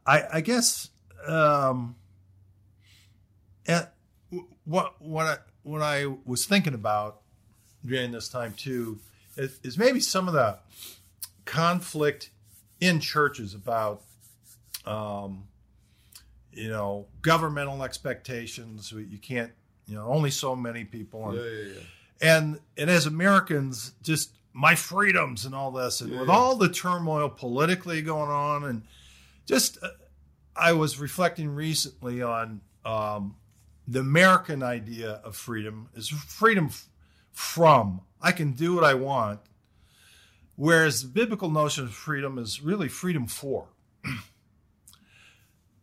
[0.08, 0.90] I, I guess
[1.28, 1.98] um,
[3.68, 3.84] eh,
[4.64, 7.20] what what I, what I was thinking about
[7.86, 9.00] during this time too
[9.36, 10.60] is, is maybe some of the
[11.44, 12.30] conflict
[12.84, 14.02] in churches about
[14.86, 15.46] um,
[16.52, 18.92] you know governmental expectations.
[18.92, 19.52] You can't
[19.88, 21.30] you know only so many people.
[21.30, 22.36] And, yeah, yeah, yeah.
[22.38, 27.30] and and as Americans, just my freedoms and all this, and with all the turmoil
[27.30, 28.84] politically going on, and
[29.46, 29.88] just uh,
[30.56, 33.38] I was reflecting recently on um,
[33.88, 36.88] the American idea of freedom is freedom f-
[37.32, 39.40] from I can do what I want,
[40.56, 43.68] whereas the biblical notion of freedom is really freedom for.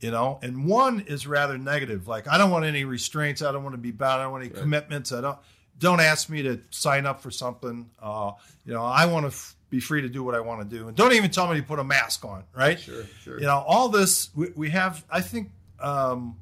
[0.01, 2.09] You know, and one is rather negative.
[2.09, 3.43] Like I don't want any restraints.
[3.43, 4.21] I don't want to be bound.
[4.21, 4.63] I don't want any Right.
[4.63, 5.13] commitments.
[5.13, 5.39] I don't
[5.79, 7.91] don't ask me to sign up for something.
[8.01, 8.33] Uh,
[8.65, 10.89] you know, I want to f- be free to do what I want to do,
[10.89, 12.45] and don't even tell me to put a mask on.
[12.57, 12.81] Right?
[12.81, 13.39] Sure, sure.
[13.41, 15.05] You know, all this we, we have.
[15.11, 15.51] I think
[15.81, 16.39] um,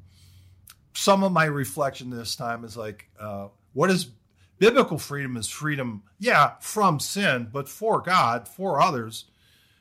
[0.93, 4.07] some of my reflection this time is like, uh, what is
[4.59, 5.35] biblical freedom?
[5.37, 9.25] Is freedom, yeah, from sin, but for God, for others,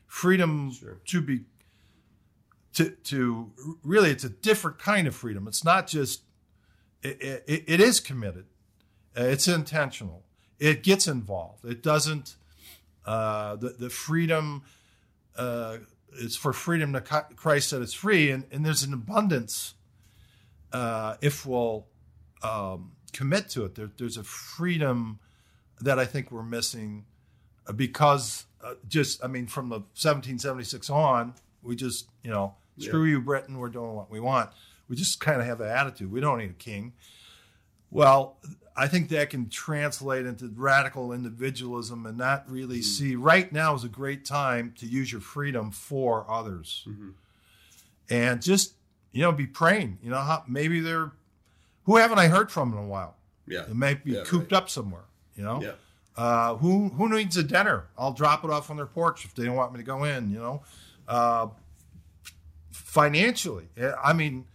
[0.06, 0.98] freedom Sure.
[1.06, 1.40] to be
[2.72, 3.52] to to
[3.82, 6.22] really it's a different kind of freedom it's not just
[7.02, 8.46] it, it, it is committed
[9.16, 10.24] Uh, it's intentional
[10.58, 12.36] it gets involved it doesn't
[13.04, 14.62] uh, the, the freedom
[15.36, 15.78] uh,
[16.14, 19.74] is for freedom to christ that it's free and, and there's an abundance
[20.72, 21.86] uh, if we'll
[22.42, 23.74] um, commit to it.
[23.74, 25.18] There, there's a freedom
[25.80, 27.04] that i think we're missing
[27.66, 33.04] uh, because uh, just i mean from the 1776 on we just you know screw
[33.04, 34.50] you britain we're doing what we want.
[34.88, 36.10] We just kind of have that attitude.
[36.10, 36.94] We don't need a king.
[37.90, 38.38] Well
[38.76, 43.82] i think that can translate into radical individualism and not really see right now is
[43.82, 46.86] a great time to use your freedom for others.
[48.10, 48.74] And just
[49.12, 49.98] you know be praying.
[50.02, 51.12] You know how, maybe they're
[51.88, 53.16] who haven't i heard from in a while
[53.46, 55.72] yeah, it might be Yeah, cooped up somewhere you know yeah,
[56.16, 57.86] uh, who who needs a dinner?
[57.96, 60.30] I'll drop it off on their porch if they don't want me to go in.
[60.32, 60.62] You know,
[61.06, 61.46] uh,
[62.72, 63.68] financially,
[64.02, 64.46] I mean,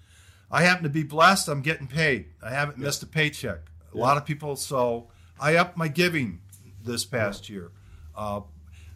[0.52, 1.48] I happen to be blessed.
[1.48, 2.26] I'm getting paid.
[2.42, 3.60] I haven't missed a paycheck.
[3.94, 5.08] A lot of people, so
[5.40, 6.42] I upped my giving
[6.84, 7.72] this past year,
[8.16, 8.42] uh,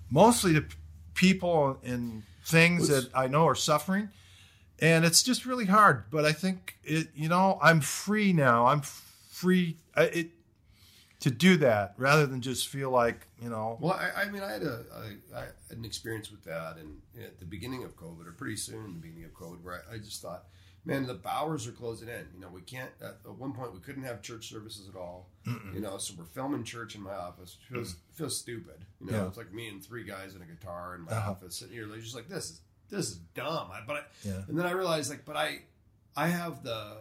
[0.10, 0.66] mostly to
[1.14, 4.10] people and things What's- that I know are suffering,
[4.80, 6.06] and it's just really hard.
[6.12, 8.68] But I think it, you know, I'm free now.
[8.68, 9.78] I'm free.
[9.96, 10.28] I, it
[11.20, 14.52] to do that rather than just feel like you know Well, I, I mean, I
[14.52, 18.28] had a I, I had an experience with that, and at the beginning of COVID,
[18.28, 20.46] or pretty soon the beginning of COVID, where I, I just thought,
[20.86, 22.28] man, the Bowers are closing in.
[22.36, 22.92] You know, we can't.
[23.02, 25.30] At, at one point, we couldn't have church services at all.
[25.74, 27.58] You know, so we're filming church in my office.
[27.70, 28.86] It feels feels stupid.
[29.00, 29.28] You know, Yeah.
[29.28, 31.32] it's like me and three guys and a guitar in my Uh-huh.
[31.32, 31.88] office sitting here.
[31.88, 33.70] Like, just like this is this is dumb.
[33.72, 34.42] I, but I, Yeah.
[34.48, 35.62] and then I realized like, but I
[36.16, 36.98] I have the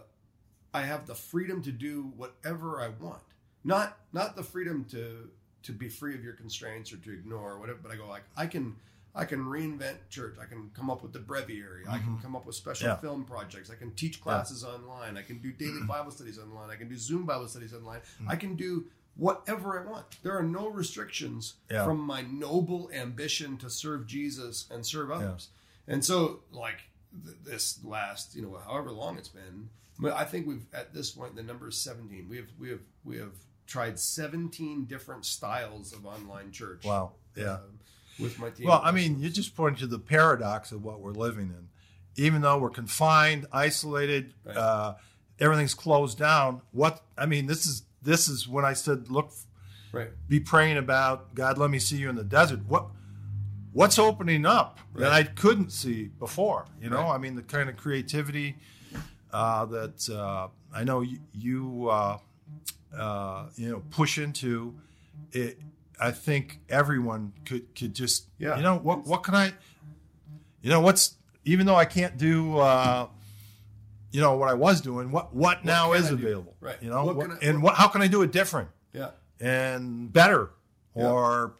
[0.75, 3.23] I have the freedom to do whatever I want.
[3.65, 5.31] Not not the freedom to
[5.63, 7.79] to be free of your constraints or to ignore whatever.
[7.83, 8.77] But I go like I can
[9.15, 10.37] I can reinvent church.
[10.41, 11.85] I can come up with the breviary.
[11.89, 12.23] I can mm-hmm.
[12.23, 12.97] come up with special Yeah.
[12.97, 13.71] film projects.
[13.71, 15.17] I can teach classes online.
[15.17, 16.71] I can do daily Bible studies online.
[16.71, 18.01] I can do Zoom Bible studies online.
[18.23, 18.29] Mm.
[18.29, 18.85] I can do
[19.17, 20.23] whatever I want.
[20.23, 21.85] There are no restrictions Yeah.
[21.87, 25.49] from my noble ambition to serve Jesus and serve others.
[25.89, 26.83] And so, like
[27.25, 29.69] th- this last, you know, however long it's been,
[29.99, 32.29] but I think we've at this point the number is seventeen.
[32.29, 33.33] We have we have we have
[33.67, 36.85] tried seventeen different styles of online church.
[36.85, 37.13] Wow.
[37.37, 37.55] Yeah.
[37.55, 37.79] um,
[38.19, 38.67] with my team.
[38.67, 41.69] Well, I mean, you just pointed to the paradox of what we're living in.
[42.19, 44.57] Even though we're confined, isolated, Right.
[44.57, 44.95] uh,
[45.39, 46.63] everything's closed down.
[46.73, 49.33] What I mean, this is this is when I said, look,
[49.93, 51.59] right, be praying about God.
[51.59, 52.61] Let me see you in the desert.
[52.67, 52.87] What
[53.77, 56.65] what's opening up that I couldn't see before?
[56.81, 57.15] You know, Right.
[57.15, 58.57] I mean, the kind of creativity
[59.33, 62.19] uh, that uh, I know you, you uh,
[62.97, 64.75] uh, you know push into.
[65.33, 65.59] It,
[65.99, 68.57] I think everyone could could just Yeah.
[68.57, 69.53] you know what what can I
[70.63, 71.15] you know what's
[71.45, 73.09] even though I can't do uh,
[74.11, 76.77] you know what I was doing what what, now is available Right.
[76.83, 79.11] you know What what, I- and what how can I do it different yeah,
[79.41, 80.51] and better
[80.95, 81.11] Yeah.
[81.11, 81.55] or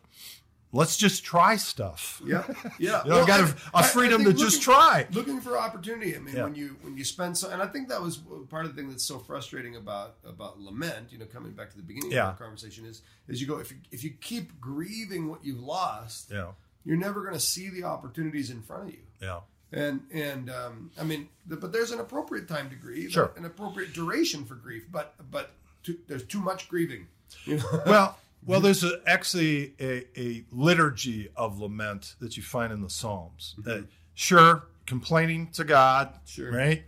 [0.77, 2.45] let's just try stuff yeah,
[2.79, 3.03] yeah.
[3.05, 3.41] you know got
[3.75, 6.15] a freedom to think just try looking for opportunity.
[6.15, 6.45] I mean, Yeah.
[6.45, 8.19] when you when you spend so, and I think that was
[8.51, 11.11] part of the thing that's so frustrating about about lament.
[11.13, 12.25] You know, coming back to the beginning Yeah.
[12.25, 15.61] of our conversation is is you go if you if you keep grieving what you've
[15.61, 16.53] lost, yeah
[16.85, 19.03] you're never going to see the opportunities in front of you.
[19.21, 19.41] yeah
[19.73, 23.33] And and um, I mean, but there's an appropriate time to grieve, Sure.
[23.37, 24.85] an appropriate duration for grief.
[24.93, 25.51] But but
[25.83, 27.09] too, there's too much grieving.
[27.45, 27.83] You know?
[27.87, 32.91] well well there's a, actually a, a liturgy of lament that you find in the
[32.91, 33.81] psalms Uh,
[34.15, 36.51] sure complaining to god Sure.
[36.53, 36.85] right?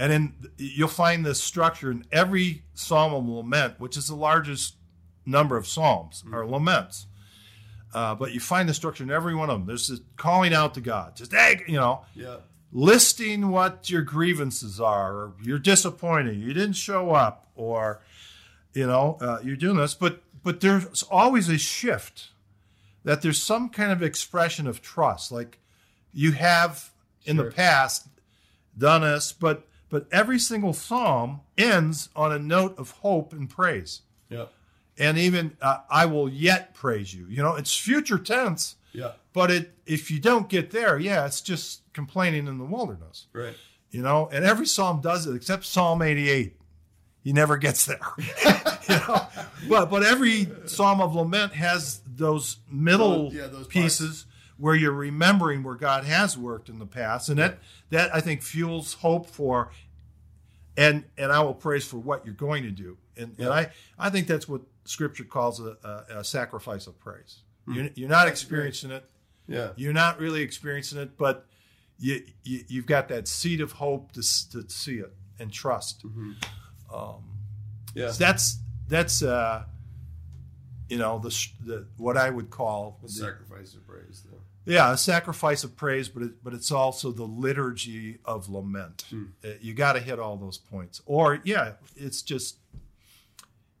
[0.00, 4.76] And then you'll find this structure in every psalm of lament which is the largest
[5.26, 7.06] number of psalms are laments.
[7.92, 9.66] Uh, but you find the structure in every one of them.
[9.66, 12.36] There's this calling out to god just hey you know yeah,
[12.70, 18.02] listing what your grievances are, or you're disappointed, you didn't show up, or
[18.74, 22.28] you know uh, you're doing this, but but there's always a shift
[23.04, 25.58] that there's some kind of expression of trust, like
[26.12, 26.90] you have
[27.24, 28.08] in the past
[28.76, 34.02] done this, but but every single psalm ends on a note of hope and praise,
[34.28, 34.46] yeah,
[34.98, 37.26] and even uh, I will yet praise you.
[37.28, 38.76] You know, it's future tense.
[38.92, 39.12] yeah.
[39.32, 43.54] But it, if you don't get there, yeah, it's just complaining in the wilderness, Right.
[43.90, 44.28] you know.
[44.32, 46.56] And every psalm does it, except Psalm 88.
[47.22, 48.00] He never gets there,
[48.88, 49.26] you know.
[49.68, 54.26] But but every psalm of lament has those middle yeah, those pieces
[54.56, 57.58] where you're remembering where God has worked in the past, and that
[57.90, 59.70] that I think fuels hope for,
[60.76, 64.10] and and I will praise for what you're going to do, and and I I
[64.10, 67.42] think that's what Scripture calls a, a, a sacrifice of praise.
[67.70, 69.04] You're, you're not experiencing it
[69.46, 69.72] Yeah.
[69.76, 71.46] you're not really experiencing it, but
[71.98, 76.02] you, you you've got that seed of hope to, to see it and trust.
[76.92, 77.24] Um,
[77.94, 78.10] yeah.
[78.10, 78.58] So that's
[78.88, 79.64] that's uh,
[80.88, 81.28] you know the,
[81.64, 84.38] the what I would call the- Sacrifice of praise, though.
[84.72, 89.04] yeah a sacrifice of praise, but it, but it's also the liturgy of lament.
[89.12, 92.56] Uh, You got to hit all those points, or yeah, it's just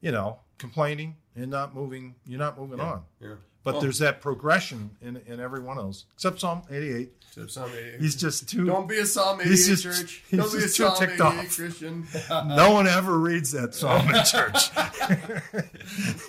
[0.00, 2.14] you know complaining and not moving.
[2.26, 3.02] You're not moving on.
[3.20, 3.34] Yeah.
[3.64, 7.10] But Well, there's that progression in, in every one of those, except Psalm 88.
[7.28, 8.00] except Psalm 88.
[8.00, 8.64] He's just too.
[8.64, 10.22] Don't be a Psalm 88 He's just- church.
[10.30, 11.56] he's Don't be a Psalm ticked 88 off.
[11.56, 12.06] Christian.
[12.30, 14.70] no one ever reads that psalm in church.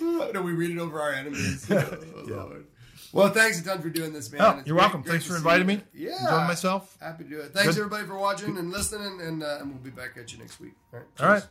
[0.00, 1.66] no, we read it over our enemies.
[1.70, 2.66] Oh, Lord.
[3.12, 4.40] Well, thanks a ton for doing this, man.
[4.42, 5.02] Oh, you're great- welcome.
[5.02, 5.76] great Thanks for inviting you.
[5.78, 5.82] me.
[5.94, 6.20] Yeah.
[6.20, 6.96] Enjoying myself.
[7.00, 7.52] Happy to do it.
[7.52, 7.78] Thanks, Good.
[7.84, 10.74] everybody, for watching and listening, and, uh, and we'll be back at you next week.
[10.92, 11.08] All right.
[11.20, 11.46] All right.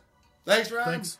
[0.46, 0.84] Thanks, Ryan.
[0.92, 1.18] Thanks.